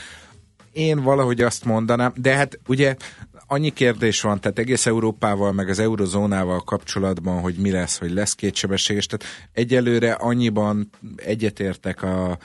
[0.71, 2.95] én valahogy azt mondanám, de hát ugye
[3.47, 8.33] annyi kérdés van, tehát egész Európával, meg az eurozónával kapcsolatban, hogy mi lesz, hogy lesz
[8.33, 9.05] kétsebességes.
[9.05, 12.37] Tehát egyelőre annyiban egyetértek a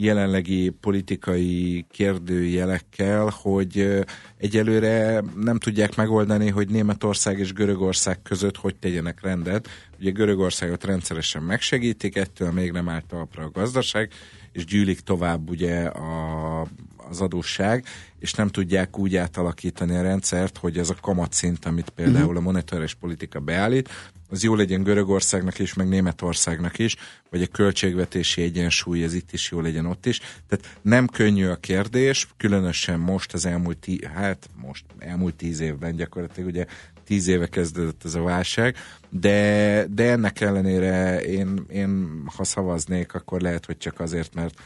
[0.00, 4.04] jelenlegi politikai kérdőjelekkel, hogy
[4.36, 9.68] egyelőre nem tudják megoldani, hogy Németország és Görögország között hogy tegyenek rendet.
[10.00, 14.12] Ugye Görögországot rendszeresen megsegítik, ettől még nem állt talpra a gazdaság,
[14.58, 16.60] és gyűlik tovább ugye a,
[17.08, 17.84] az adósság,
[18.18, 22.94] és nem tudják úgy átalakítani a rendszert, hogy ez a kamatszint, amit például a monetáris
[22.94, 23.88] politika beállít,
[24.30, 26.96] az jó legyen Görögországnak is, meg Németországnak is,
[27.30, 30.18] vagy a költségvetési egyensúly, ez itt is jó legyen ott is.
[30.48, 35.96] Tehát nem könnyű a kérdés, különösen most az elmúlt, tí, hát most elmúlt tíz évben
[35.96, 36.66] gyakorlatilag ugye
[37.08, 38.76] tíz éve kezdődött ez a válság,
[39.08, 44.60] de, de ennek ellenére én, én ha szavaznék, akkor lehet, hogy csak azért, mert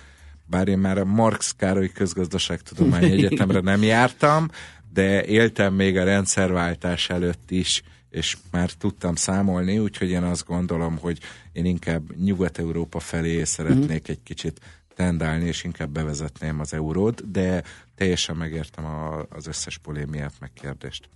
[0.44, 4.48] bár én már a Marx Károly Közgazdaságtudományi Egyetemre nem jártam,
[4.92, 10.98] de éltem még a rendszerváltás előtt is, és már tudtam számolni, úgyhogy én azt gondolom,
[10.98, 11.18] hogy
[11.52, 14.60] én inkább Nyugat-Európa felé szeretnék egy kicsit
[14.94, 17.62] tendálni, és inkább bevezetném az eurót, de
[17.94, 21.08] teljesen megértem a, az összes polémiát, meg kérdést.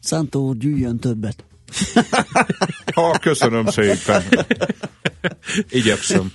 [0.00, 1.44] Szántó gyűjjön többet.
[2.94, 4.22] ha, köszönöm szépen.
[5.70, 6.32] Igyekszem.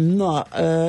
[0.00, 0.46] Na,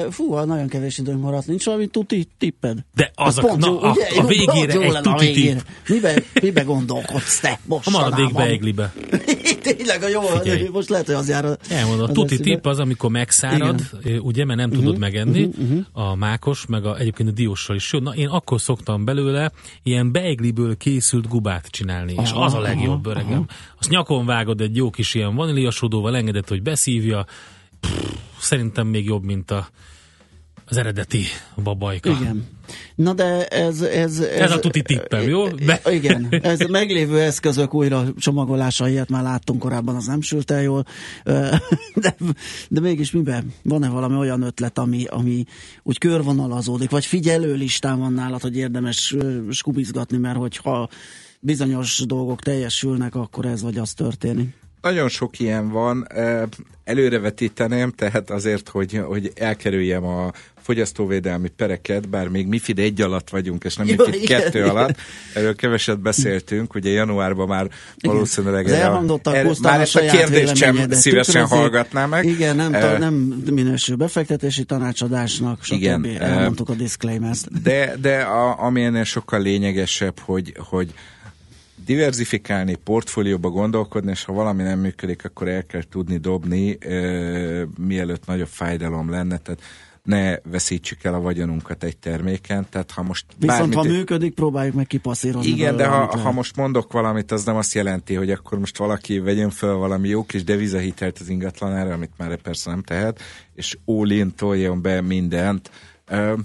[0.09, 2.77] fú, nagyon kevés időnk maradt, nincs valami tuti tipped?
[2.95, 5.53] De az, a, na, jó, a, ugye, a végére jó, egy tuti végére.
[5.53, 5.87] tipp.
[5.87, 7.87] Mibe, mibe gondolkodsz te most?
[7.87, 8.93] A maradék beeglibe.
[9.61, 10.69] Tényleg a jó, Figyelj.
[10.71, 11.45] most lehet, hogy az jár.
[11.45, 14.19] A, Elmondom, a tuti tipp az, amikor megszárad, Igen.
[14.19, 16.09] ugye, mert nem uh-huh, tudod megenni, uh-huh, uh-huh.
[16.09, 17.83] a mákos, meg a, egyébként a dióssal is.
[17.83, 19.51] Sőt, na, én akkor szoktam belőle
[19.83, 23.31] ilyen beigliből készült gubát csinálni, aha, és az a legjobb, aha, öregem.
[23.31, 23.45] Aha.
[23.79, 27.25] Azt nyakon vágod egy jó kis ilyen vaníliasodóval, engedett, hogy beszívja,
[27.81, 29.67] Pff, szerintem még jobb, mint a,
[30.65, 31.23] az eredeti
[31.63, 32.09] babajka.
[32.09, 32.47] Igen.
[32.95, 33.81] Na de ez...
[33.81, 35.47] Ez, ez, ez a tuti tippem, jó?
[35.65, 35.81] Be.
[35.85, 40.85] Igen, ez meglévő eszközök újra csomagolása, ilyet már láttunk korábban, az nem sült el jól,
[41.95, 42.15] de,
[42.69, 43.53] de mégis miben?
[43.63, 45.45] Van-e valami olyan ötlet, ami, ami
[45.83, 49.15] úgy körvonalazódik, vagy figyelő listán van nálad, hogy érdemes
[49.49, 50.89] skubizgatni, mert hogyha
[51.39, 54.59] bizonyos dolgok teljesülnek, akkor ez vagy az történik?
[54.81, 56.07] Nagyon sok ilyen van.
[56.83, 63.63] Előrevetíteném, tehát azért, hogy, hogy elkerüljem a fogyasztóvédelmi pereket, bár még MIFID egy alatt vagyunk,
[63.63, 64.69] és nem Jó, MIFID igen, kettő igen.
[64.69, 64.95] alatt.
[65.35, 67.69] Erről keveset beszéltünk, ugye januárban már
[67.99, 68.81] valószínűleg igen.
[68.81, 72.25] elmondottak, a, már ezt a kérdést sem szívesen hallgatná meg.
[72.25, 73.13] Igen, nem, uh, nem
[73.51, 75.73] minősül befektetési tanácsadásnak, stb.
[75.73, 80.93] Igen, elmondtuk a disclaimers De, de a, ami ennél sokkal lényegesebb, hogy, hogy
[81.85, 88.25] diversifikálni, portfólióba gondolkodni, és ha valami nem működik, akkor el kell tudni dobni, uh, mielőtt
[88.25, 89.37] nagyobb fájdalom lenne.
[89.37, 89.61] Tehát
[90.03, 92.65] ne veszítsük el a vagyonunkat egy terméken.
[92.69, 93.75] Tehát ha most Viszont bármit...
[93.75, 95.51] ha működik, próbáljuk meg kipasszírozni.
[95.51, 99.19] Igen, de ha, ha most mondok valamit, az nem azt jelenti, hogy akkor most valaki
[99.19, 103.21] vegyen föl valami jó kis devizahitelt az ingatlanára, amit már persze nem tehet,
[103.53, 105.71] és all toljon be mindent.
[106.11, 106.39] Uh,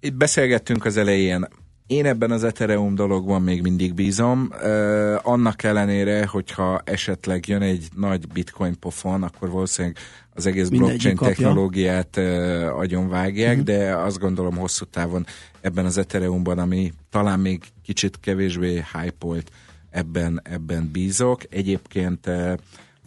[0.00, 1.48] itt beszélgettünk az elején
[1.86, 4.50] én ebben az Ethereum dologban még mindig bízom.
[4.62, 9.96] Uh, annak ellenére, hogyha esetleg jön egy nagy bitcoin pofon, akkor valószínűleg
[10.34, 13.64] az egész blockchain technológiát uh, agyonvágják, uh-huh.
[13.64, 15.26] de azt gondolom hosszú távon
[15.60, 19.42] ebben az Ethereumban, ami talán még kicsit kevésbé hype
[19.90, 21.40] ebben, ebben bízok.
[21.50, 22.52] Egyébként uh,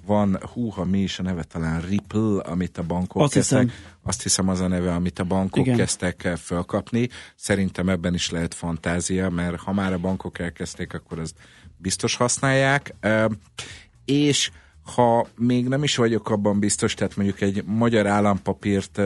[0.08, 3.62] van, húha, mi is a neve talán Ripple, amit a bankok Azt kezdtek.
[3.62, 3.78] Hiszem.
[4.04, 5.78] Azt hiszem az a neve, amit a bankok Igen.
[5.78, 7.10] kezdtek felkapni.
[7.36, 11.36] Szerintem ebben is lehet fantázia, mert ha már a bankok elkezdték, akkor azt
[11.78, 12.94] biztos használják.
[14.06, 14.52] És
[14.96, 18.98] ha még nem is vagyok abban biztos, tehát mondjuk egy magyar állampapírt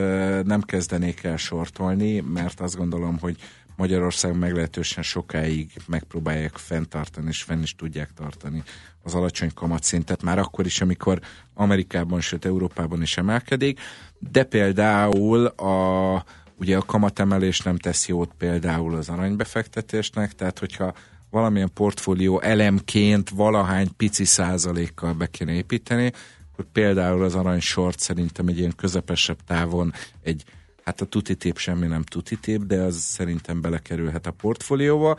[0.45, 3.37] nem kezdenék el sortolni, mert azt gondolom, hogy
[3.75, 8.63] Magyarország meglehetősen sokáig megpróbálják fenntartani, és fenn is tudják tartani
[9.03, 11.19] az alacsony kamatszintet, már akkor is, amikor
[11.53, 13.79] Amerikában, sőt Európában is emelkedik,
[14.19, 20.93] de például a, ugye a kamatemelés nem tesz jót például az aranybefektetésnek, tehát hogyha
[21.29, 26.11] valamilyen portfólió elemként valahány pici százalékkal be kéne építeni,
[26.51, 30.43] akkor például az arany short szerintem egy ilyen közepesebb távon egy
[30.83, 35.17] hát a tutitép semmi nem tutitép, de az szerintem belekerülhet a portfólióba.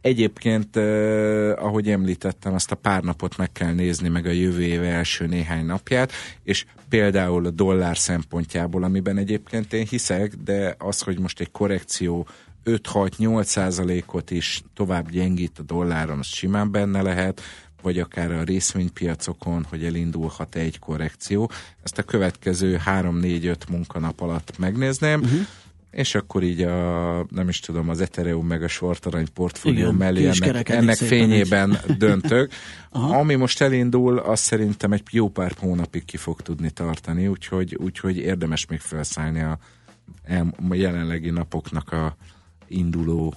[0.00, 4.82] Egyébként, eh, ahogy említettem, azt a pár napot meg kell nézni, meg a jövő év
[4.82, 6.12] első néhány napját,
[6.42, 12.26] és például a dollár szempontjából, amiben egyébként én hiszek, de az, hogy most egy korrekció
[12.64, 17.40] 5-6-8 százalékot is tovább gyengít a dolláron, az simán benne lehet,
[17.82, 21.50] vagy akár a részvénypiacokon, hogy elindulhat egy korrekció.
[21.82, 25.40] Ezt a következő 3-4-5 munkanap alatt megnézném, uh-huh.
[25.90, 29.94] és akkor így a, nem is tudom, az Ethereum meg a short arany portfólió Igen,
[29.94, 31.96] mellé ennek, ennek fényében egy.
[31.96, 32.52] döntök.
[33.20, 38.16] Ami most elindul, az szerintem egy jó pár hónapig ki fog tudni tartani, úgyhogy, úgyhogy
[38.16, 39.58] érdemes még felszállni a,
[40.68, 42.16] a jelenlegi napoknak a
[42.68, 43.34] induló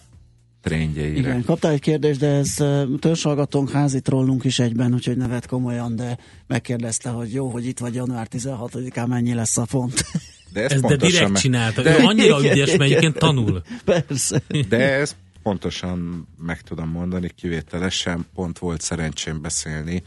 [0.66, 1.18] trendjeire.
[1.18, 2.53] Igen, kaptál egy kérdést, de ez
[2.99, 7.93] törzshallgatónk, házi trollunk is egyben, úgyhogy nevet komolyan, de megkérdezte, hogy jó, hogy itt vagy
[7.93, 10.05] január 16-án mennyi lesz a font.
[10.53, 11.41] De ez, ez de direkt meg...
[11.41, 11.82] csinálta.
[11.82, 11.99] De...
[11.99, 13.61] Ő annyira ügyes, mert egyébként tanul.
[13.84, 14.41] Persze.
[14.70, 20.03] De ez pontosan meg tudom mondani, kivételesen pont volt szerencsém beszélni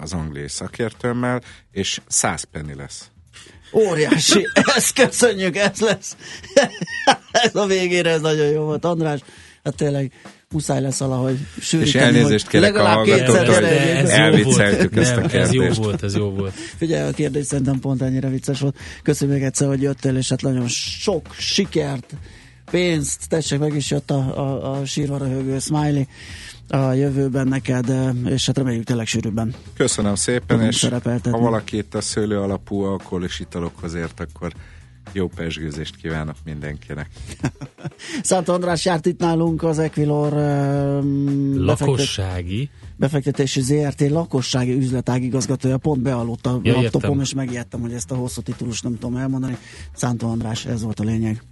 [0.00, 3.10] az angliai szakértőmmel, és 100 penny lesz.
[3.72, 6.16] Óriási, ezt köszönjük, ez lesz.
[7.46, 9.20] ez a végére, ez nagyon jó volt, András.
[9.64, 10.12] Hát tényleg
[10.50, 12.04] muszáj lesz valahogy sűríteni.
[12.04, 13.64] És elnézést kérek a hallgatóktól, hogy
[14.08, 15.34] elvicceltük ezt a kérdést.
[15.34, 16.54] Ez jó volt, ez jó volt.
[16.76, 18.76] Figyelj, a kérdés szerintem pont ennyire vicces volt.
[19.02, 22.14] Köszönjük még egyszer, hogy jöttél, és hát nagyon sok sikert,
[22.70, 26.04] pénzt, tessék, meg is jött a, a, a sírva röhögő smiley
[26.68, 27.92] a jövőben neked,
[28.24, 29.54] és hát reméljük tényleg sűrűbben.
[29.76, 30.88] Köszönöm szépen, és
[31.22, 34.52] ha valaki itt a szőlő alapú alkohol és italokhoz ért, akkor
[35.12, 37.10] jó pesgőzést kívánok mindenkinek.
[38.22, 46.02] Szent András járt itt nálunk az Equilor um, lakossági befektetési ZRT lakossági üzletág igazgatója pont
[46.02, 49.56] bealudt a ja, laptopom, és megijedtem, hogy ezt a hosszú titulust nem tudom elmondani.
[49.94, 51.42] Szántó András, ez volt a lényeg.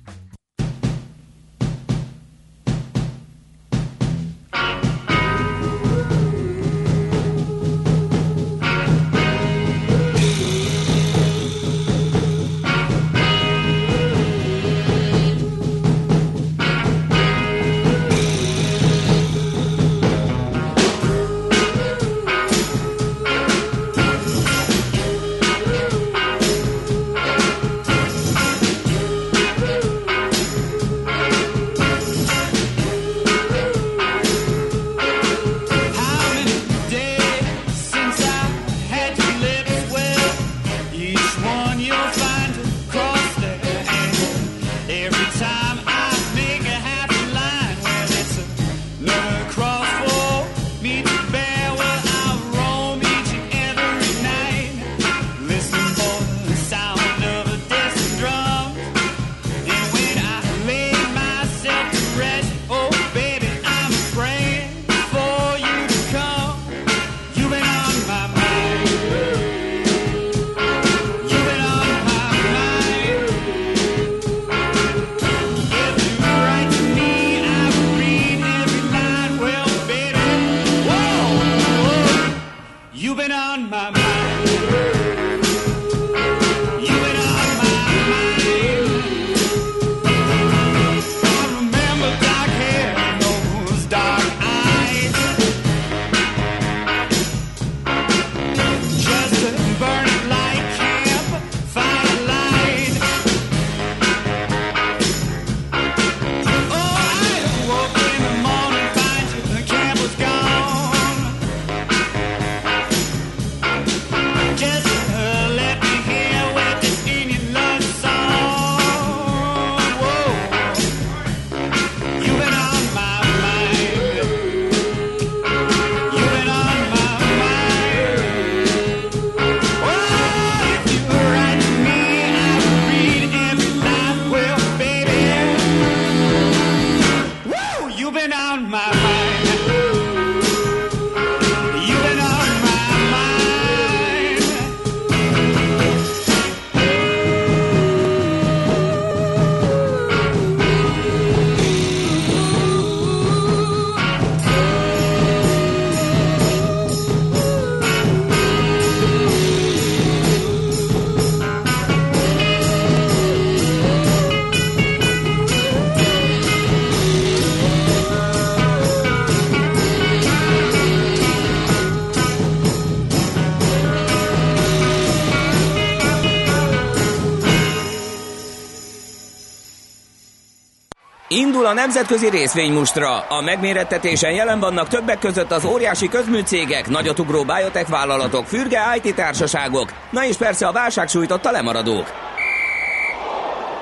[181.75, 183.18] Nemzetközi részvénymustra.
[183.18, 189.93] A megmérettetésen jelen vannak többek között az óriási közműcégek, nagyotugró biotech vállalatok, fürge IT társaságok,
[190.11, 192.12] na és persze a válság sújtotta lemaradók.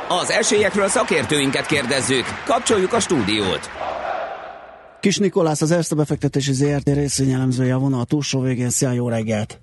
[0.09, 2.25] Az esélyekről szakértőinket kérdezzük.
[2.45, 3.71] Kapcsoljuk a stúdiót.
[5.01, 8.71] Kis Nikolász, az Erste befektetési ZRT részvényelemzője a vonal túlsó végén.
[8.71, 9.62] Szia, jó reggelt!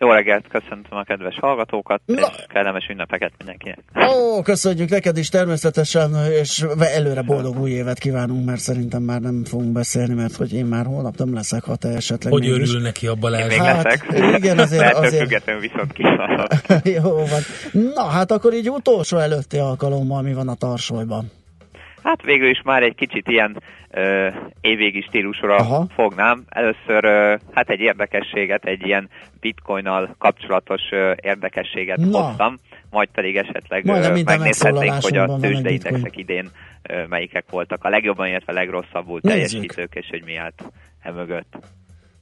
[0.00, 2.14] Jó reggelt, köszöntöm a kedves hallgatókat, Na.
[2.14, 3.78] és kellemes ünnepeket mindenkinek.
[4.10, 9.44] Ó, köszönjük neked is természetesen, és előre boldog új évet kívánunk, mert szerintem már nem
[9.44, 12.82] fogunk beszélni, mert hogy én már holnap nem leszek, ha te esetleg Hogy örül is.
[12.82, 13.42] neki a Balázs?
[13.42, 14.06] Én még hát, leszek.
[14.36, 14.80] Igen, azért...
[14.80, 15.22] Lehet, azért...
[15.22, 16.46] függetlenül viszont kívánok.
[17.02, 17.42] Jó van.
[17.94, 21.30] Na, hát akkor így utolsó előtti alkalommal mi van a tarsolyban?
[22.02, 24.28] Hát végül is már egy kicsit ilyen ö,
[24.60, 25.86] évvégi stílusra Aha.
[25.94, 26.44] fognám.
[26.48, 29.08] Először ö, hát egy érdekességet, egy ilyen
[29.40, 32.18] bitcoinnal kapcsolatos ö, érdekességet Na.
[32.18, 32.58] hoztam,
[32.90, 36.50] majd pedig esetleg ö, megnézhetnénk, hogy a tőzsdeindexek idén
[36.82, 40.62] ö, melyikek voltak a legjobban, illetve legrosszabbul teljesítők, és hogy mi állt
[41.02, 41.56] e mögött.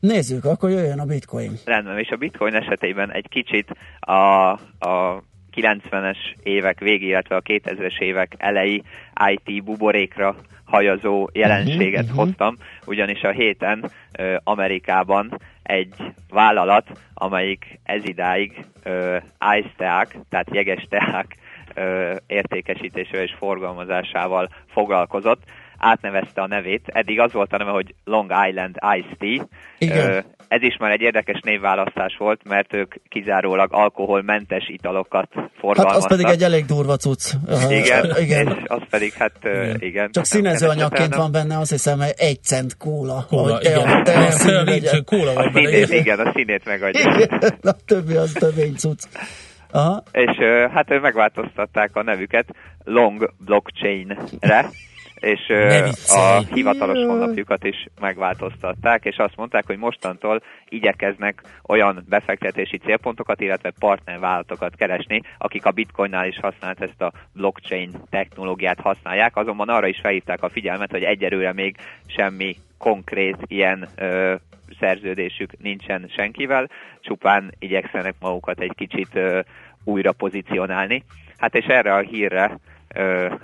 [0.00, 1.52] Nézzük, akkor jöjjön a bitcoin.
[1.64, 5.22] Rendben, és a bitcoin esetében egy kicsit a, a
[5.56, 8.82] 90-es évek végé, illetve a 2000-es évek elejé
[9.26, 10.36] IT buborékra
[10.66, 12.56] hajazó jelenséget uh-huh, hoztam,
[12.86, 15.94] ugyanis a héten ö, Amerikában egy
[16.28, 19.16] vállalat, amelyik ezidáig ö,
[19.58, 21.36] ice teák, tehát jeges teák
[21.74, 25.42] ö, értékesítésével és forgalmazásával foglalkozott,
[25.78, 26.82] átnevezte a nevét.
[26.86, 29.46] Eddig az volt a neve, hogy Long Island Ice Tea.
[29.78, 30.24] Igen.
[30.48, 35.88] Ez is már egy érdekes névválasztás volt, mert ők kizárólag alkoholmentes italokat forgalmaztak.
[35.88, 37.32] Hát az pedig egy elég durva cucc.
[37.70, 38.46] Igen, igen.
[38.46, 39.76] és az pedig hát igen.
[39.80, 43.24] igen Csak színezőanyagként van benne, azt hiszem, egy cent kóla.
[43.28, 44.04] Kóla, igen.
[44.04, 45.68] Te a színét, kóla van benne.
[45.68, 47.14] Színét, igen, a színét megadja.
[47.14, 49.02] Igen, a többi az tömény cucc.
[49.70, 50.02] Aha.
[50.12, 50.36] És
[50.74, 52.46] hát megváltoztatták a nevüket
[52.84, 54.70] Long Blockchain-re,
[55.26, 55.48] és
[56.08, 63.72] a hivatalos honlapjukat is megváltoztatták, és azt mondták, hogy mostantól igyekeznek olyan befektetési célpontokat, illetve
[63.78, 69.98] partnervállalatokat keresni, akik a bitcoinnál is használt ezt a blockchain technológiát használják, azonban arra is
[70.02, 74.34] felhívták a figyelmet, hogy egyelőre még semmi konkrét ilyen ö,
[74.80, 76.70] szerződésük nincsen senkivel,
[77.00, 79.40] csupán igyekszenek magukat egy kicsit ö,
[79.84, 81.02] újra pozícionálni.
[81.36, 82.58] Hát és erre a hírre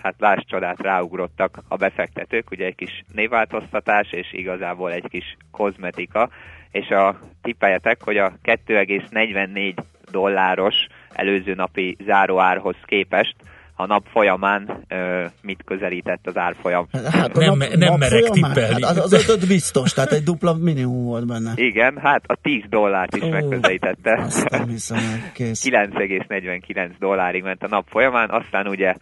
[0.03, 6.28] hát láss csodát ráugrottak a befektetők, ugye egy kis névváltoztatás, és igazából egy kis kozmetika,
[6.70, 9.74] és a tippeljetek, hogy a 2,44
[10.11, 10.74] dolláros
[11.12, 13.34] előző napi záróárhoz képest
[13.76, 16.86] a nap folyamán ö, mit közelített az árfolyam.
[17.11, 18.84] Hát nem, nap, nem nap merek tippelni.
[18.84, 21.53] Hát az ötöd biztos, tehát egy dupla minimum volt benne.
[21.55, 24.20] Igen, hát a 10 dollárt is oh, megközelítette.
[24.24, 24.98] Azt nem hiszem,
[25.34, 28.94] 9,49 dollárig ment a nap folyamán, aztán ugye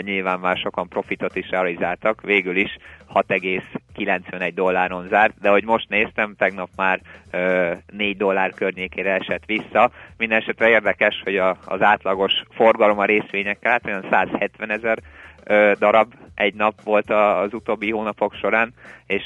[0.00, 2.76] nyilván már sokan profitot is realizáltak, végül is
[3.14, 7.00] 6,91 dolláron zárt, de hogy most néztem, tegnap már
[7.86, 9.90] 4 dollár környékére esett vissza.
[10.16, 14.98] Mindenesetre érdekes, hogy a, az átlagos forgalom a részvényekkel hát olyan 170 ezer
[15.78, 18.72] darab egy nap volt az utóbbi hónapok során,
[19.06, 19.22] és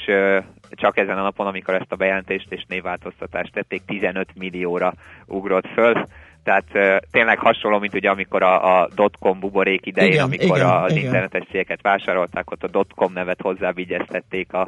[0.69, 4.93] csak ezen a napon, amikor ezt a bejelentést és névváltoztatást tették, 15 millióra
[5.25, 6.05] ugrott föl.
[6.43, 6.65] Tehát
[7.11, 11.03] tényleg hasonló, mint ugye amikor a, a dotcom buborék idején, igen, amikor igen, az igen.
[11.03, 14.67] internetes cégeket vásárolták, ott a dotcom nevet hozzávigyeztették a,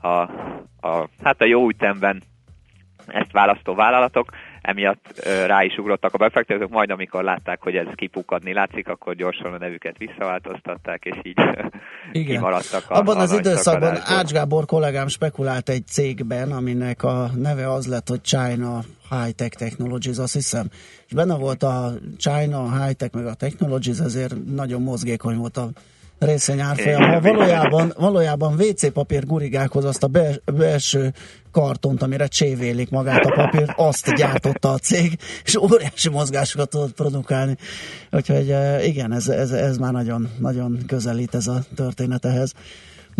[0.00, 0.20] a,
[0.80, 2.22] a, hát a jó ütemben
[3.06, 4.30] ezt választó vállalatok,
[4.68, 9.52] emiatt rá is ugrottak a befektetők, majd amikor látták, hogy ez kipukadni látszik, akkor gyorsan
[9.52, 11.38] a nevüket visszaváltoztatták, és így
[12.12, 12.36] Igen.
[12.36, 17.86] kimaradtak a Abban az időszakban Ács Gábor kollégám spekulált egy cégben, aminek a neve az
[17.86, 20.66] lett, hogy China High Tech Technologies, azt hiszem,
[21.06, 25.68] és benne volt a China High Tech meg a Technologies, ezért nagyon mozgékony volt a
[26.18, 27.20] részvény árfolyama.
[27.20, 30.10] Valójában, valójában WC papír gurigákhoz azt a
[30.44, 31.12] belső
[31.50, 37.56] kartont, amire csévélik magát a papírt, azt gyártotta a cég, és óriási mozgásokat tudott produkálni.
[38.10, 42.52] Úgyhogy eh, igen, ez, ez, ez már nagyon, nagyon közelít ez a történet ehhez.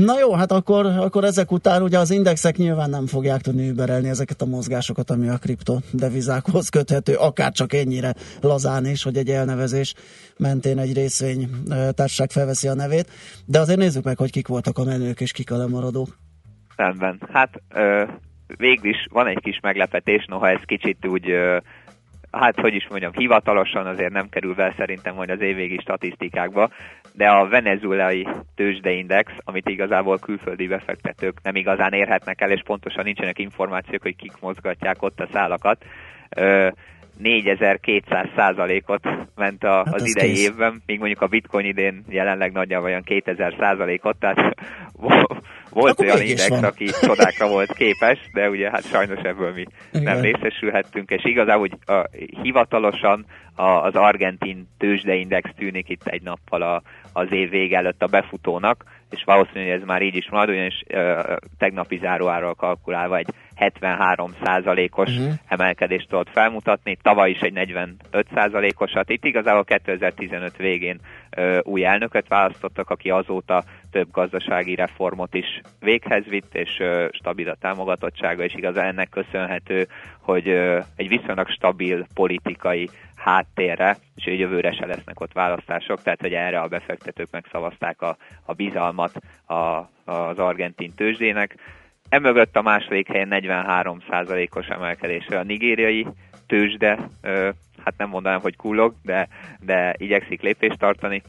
[0.07, 4.09] Na jó, hát akkor, akkor ezek után ugye az indexek nyilván nem fogják tudni überelni
[4.09, 9.95] ezeket a mozgásokat, ami a kriptodevizákhoz köthető, akár csak ennyire lazán is, hogy egy elnevezés
[10.37, 13.11] mentén egy részvény társaság felveszi a nevét,
[13.47, 16.19] de azért nézzük meg, hogy kik voltak a menők és kik a lemaradók.
[16.77, 17.21] Rendben.
[17.33, 18.05] Hát ö,
[18.57, 21.57] végül is van egy kis meglepetés, noha ez kicsit úgy ö,
[22.39, 26.71] hát hogy is mondjam, hivatalosan azért nem kerül be szerintem majd az évvégi statisztikákba,
[27.13, 33.39] de a venezuelai tőzsdeindex, amit igazából külföldi befektetők nem igazán érhetnek el, és pontosan nincsenek
[33.39, 35.85] információk, hogy kik mozgatják ott a szálakat,
[37.19, 40.45] 4200 százalékot ment a, hát az idei kész.
[40.49, 44.37] évben, míg mondjuk a bitcoin idén jelenleg nagyjából olyan 2000 százalékot, tehát
[45.71, 50.03] volt Akkor olyan index, aki csodákra volt képes, de ugye hát sajnos ebből mi Igen.
[50.03, 52.09] nem részesülhettünk, és igazából, hogy a,
[52.43, 58.07] hivatalosan a, az argentin tőzsdeindex tűnik itt egy nappal a, az év vége előtt a
[58.07, 63.29] befutónak, és valószínű, hogy ez már így is marad, ugyanis uh, tegnapi záróáról kalkulálva egy
[63.55, 65.33] 73 százalékos uh-huh.
[65.49, 69.11] emelkedést tudott felmutatni, tavaly is egy 45 százalékosat.
[69.11, 71.01] Itt igazából 2015 végén
[71.37, 77.57] uh, új elnököt választottak, aki azóta több gazdasági reformot is véghez vitt, és stabil a
[77.61, 79.87] támogatottsága, és igazán ennek köszönhető,
[80.21, 80.49] hogy
[80.97, 86.61] egy viszonylag stabil politikai háttérre, és hogy jövőre se lesznek ott választások, tehát hogy erre
[86.61, 89.13] a befektetők megszavazták a, a bizalmat
[89.47, 91.55] a, az argentin tőzsdének.
[92.09, 96.07] Emögött a második helyen 43%-os emelkedésre a nigériai
[96.47, 96.99] tőzsde,
[97.85, 99.29] hát nem mondanám, hogy kullog, de,
[99.61, 101.23] de igyekszik lépést tartani.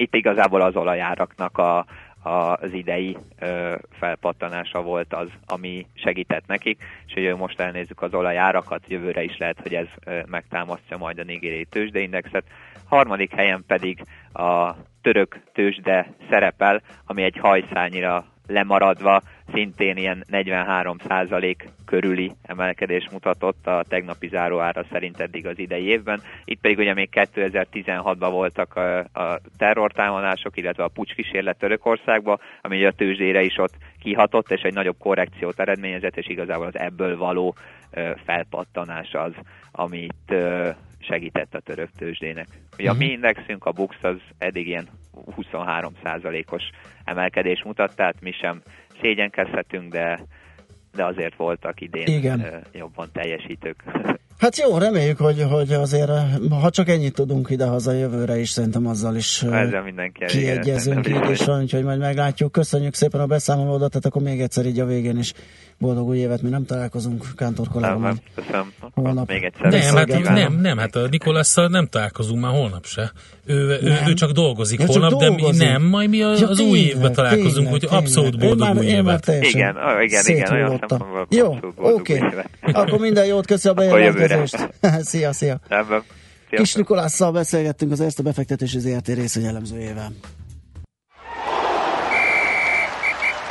[0.00, 1.86] Itt igazából az olajáraknak a,
[2.22, 3.16] az idei
[3.90, 9.60] felpattanása volt az, ami segített nekik, és hogy most elnézzük az olajárakat, jövőre is lehet,
[9.62, 9.86] hogy ez
[10.26, 12.44] megtámasztja majd a nigériai tőzsdeindexet.
[12.88, 19.22] Harmadik helyen pedig a török tőzsde szerepel, ami egy hajszányira lemaradva
[19.52, 26.22] szintén ilyen 43% körüli emelkedés mutatott a tegnapi záróára szerint eddig az idei évben.
[26.44, 32.90] Itt pedig ugye még 2016-ban voltak a, a terrortámadások, illetve a pucskísérlet Törökországba, ami a
[32.90, 37.54] tőzsdére is ott kihatott, és egy nagyobb korrekciót eredményezett, és igazából az ebből való
[37.90, 39.32] ö, felpattanás az,
[39.72, 40.68] amit ö,
[41.00, 42.46] segített a török tőzsdének.
[42.78, 43.14] Ugye a mi mhm.
[43.14, 44.88] indexünk, a Bux az eddig ilyen
[45.36, 46.62] 23%-os
[47.04, 48.62] emelkedés mutat, tehát mi sem
[49.00, 50.20] szégyenkezhetünk, de,
[50.94, 52.64] de azért voltak idén Igen.
[52.72, 53.82] jobban teljesítők.
[54.40, 56.10] Hát jó, reméljük, hogy, hogy azért,
[56.50, 61.48] ha csak ennyit tudunk ide-haza jövőre is, szerintem azzal is Ezzel mindenki kiegyezünk így, és
[61.48, 62.52] úgyhogy majd meglátjuk.
[62.52, 65.32] Köszönjük szépen a beszámolódat, tehát akkor még egyszer így a végén is
[65.80, 68.00] boldog új évet, mi nem találkozunk Kántor kollégám.
[68.00, 68.72] Nem, köszönöm.
[68.94, 69.70] Holnap még egyszer.
[69.70, 73.12] Nem, hát, nem, nem, hát a Nikolasszal nem találkozunk már holnap se.
[73.46, 75.60] Ő, ő, ő csak dolgozik ja, holnap, csak dolgozik.
[75.60, 77.98] de mi nem, majd mi az, ja, az új évben találkozunk, tényleg, hogy tényleg.
[77.98, 79.26] abszolút boldog már, új évet.
[79.40, 80.80] Igen, igen, igen, olyan
[81.28, 82.18] Jó, oké.
[82.18, 82.42] Okay.
[82.72, 84.29] Akkor minden jót, köszönöm a bejelentkezést.
[85.10, 85.60] szia, szia.
[86.50, 90.12] Kis Nikolásszal beszélgettünk az Erste befektetési ZRT részvényelemzőjével.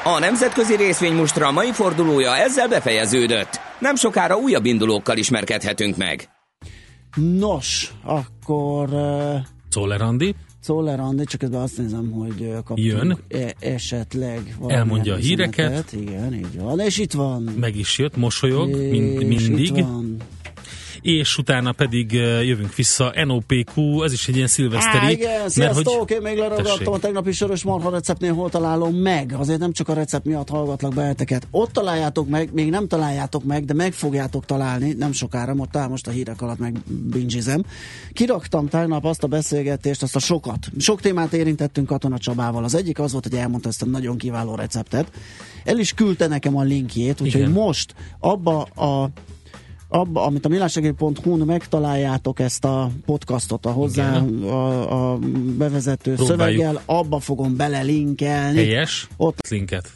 [0.03, 3.59] A nemzetközi részvénymustra mai fordulója ezzel befejeződött.
[3.79, 6.29] Nem sokára újabb indulókkal ismerkedhetünk meg.
[7.15, 8.93] Nos, akkor...
[8.93, 9.35] Uh,
[9.69, 10.35] Czoller Andi.
[10.61, 13.17] Czoller Andi, csak ebben azt nézem, hogy kaptunk Jön.
[13.27, 15.93] E- esetleg Elmondja a híreket.
[15.93, 16.79] Igen, így van.
[16.79, 17.41] És itt van.
[17.41, 19.77] Meg is jött, mosolyog, mind, mindig.
[19.77, 20.17] Itt van
[21.01, 22.11] és utána pedig
[22.43, 23.13] jövünk vissza.
[23.25, 25.05] NOPQ, ez is egy ilyen szilveszteri.
[25.05, 26.11] Á, igen, sziasztok, hogy...
[26.11, 29.33] én még leragadtam a tegnapi soros marha receptnél, hol találom meg.
[29.37, 31.47] Azért nem csak a recept miatt hallgatlak beleteket.
[31.51, 35.87] Ott találjátok meg, még nem találjátok meg, de meg fogjátok találni, nem sokára, most áll
[35.87, 37.63] most a hírek alatt meg bingizem.
[38.13, 40.67] Kiraktam tegnap azt a beszélgetést, azt a sokat.
[40.79, 42.63] Sok témát érintettünk Katona Csabával.
[42.63, 45.11] Az egyik az volt, hogy elmondta ezt a nagyon kiváló receptet.
[45.63, 49.09] El is küldte nekem a linkjét, úgyhogy most abba a
[49.89, 55.17] abba, amit a millásegély.hu-n megtaláljátok ezt a podcastot a hozzá a, a
[55.57, 56.39] bevezető Próbáljuk.
[56.39, 58.57] szöveggel, abba fogom belelinkelni.
[58.57, 59.07] Helyes?
[59.17, 59.89] Ott linket.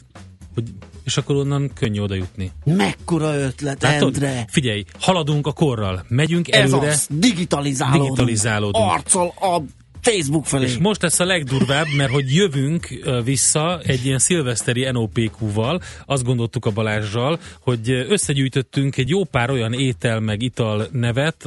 [0.54, 0.64] Hogy,
[1.04, 2.50] és akkor onnan könnyű oda jutni.
[2.64, 4.14] Mekkora ötlet, Látod?
[4.14, 4.44] Endre!
[4.48, 6.90] Figyelj, haladunk a korral, megyünk Ez előre.
[6.90, 8.04] Az, digitalizálódunk.
[8.04, 8.90] digitalizálódunk.
[8.90, 9.62] Arccal a
[10.04, 10.64] Facebook felé.
[10.64, 12.88] És most lesz a legdurvább, mert hogy jövünk
[13.24, 19.72] vissza egy ilyen szilveszteri NOPQ-val, azt gondoltuk a Balázsral, hogy összegyűjtöttünk egy jó pár olyan
[19.72, 21.44] étel meg ital nevet,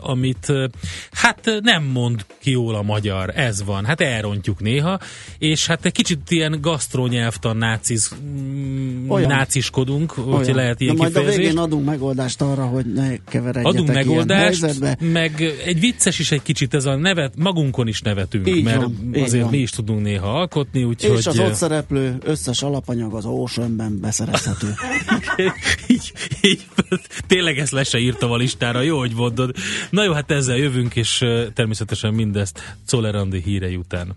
[0.00, 0.52] amit
[1.10, 4.98] hát nem mond ki jól a magyar, ez van, hát elrontjuk néha,
[5.38, 9.28] és hát egy kicsit ilyen gasztronyelvtan náciz, mm, Olyan.
[9.28, 11.38] náciskodunk, hogy lehet ilyen De majd kifejezést.
[11.38, 16.42] a végén adunk megoldást arra, hogy ne keveredjetek Adunk megoldást, meg egy vicces is egy
[16.42, 19.50] kicsit ez a nevet, magunkon is is nevetünk, így mert van, azért van.
[19.50, 21.18] mi is tudunk néha alkotni, úgyhogy...
[21.18, 24.74] És az ott szereplő összes alapanyag az Oceanben beszerezhető.
[25.86, 26.66] így, így,
[27.26, 29.54] tényleg ezt le se írtam a listára, jó, hogy mondod.
[29.90, 31.24] Na jó, hát ezzel jövünk, és
[31.54, 34.16] természetesen mindezt Czoller hírei után.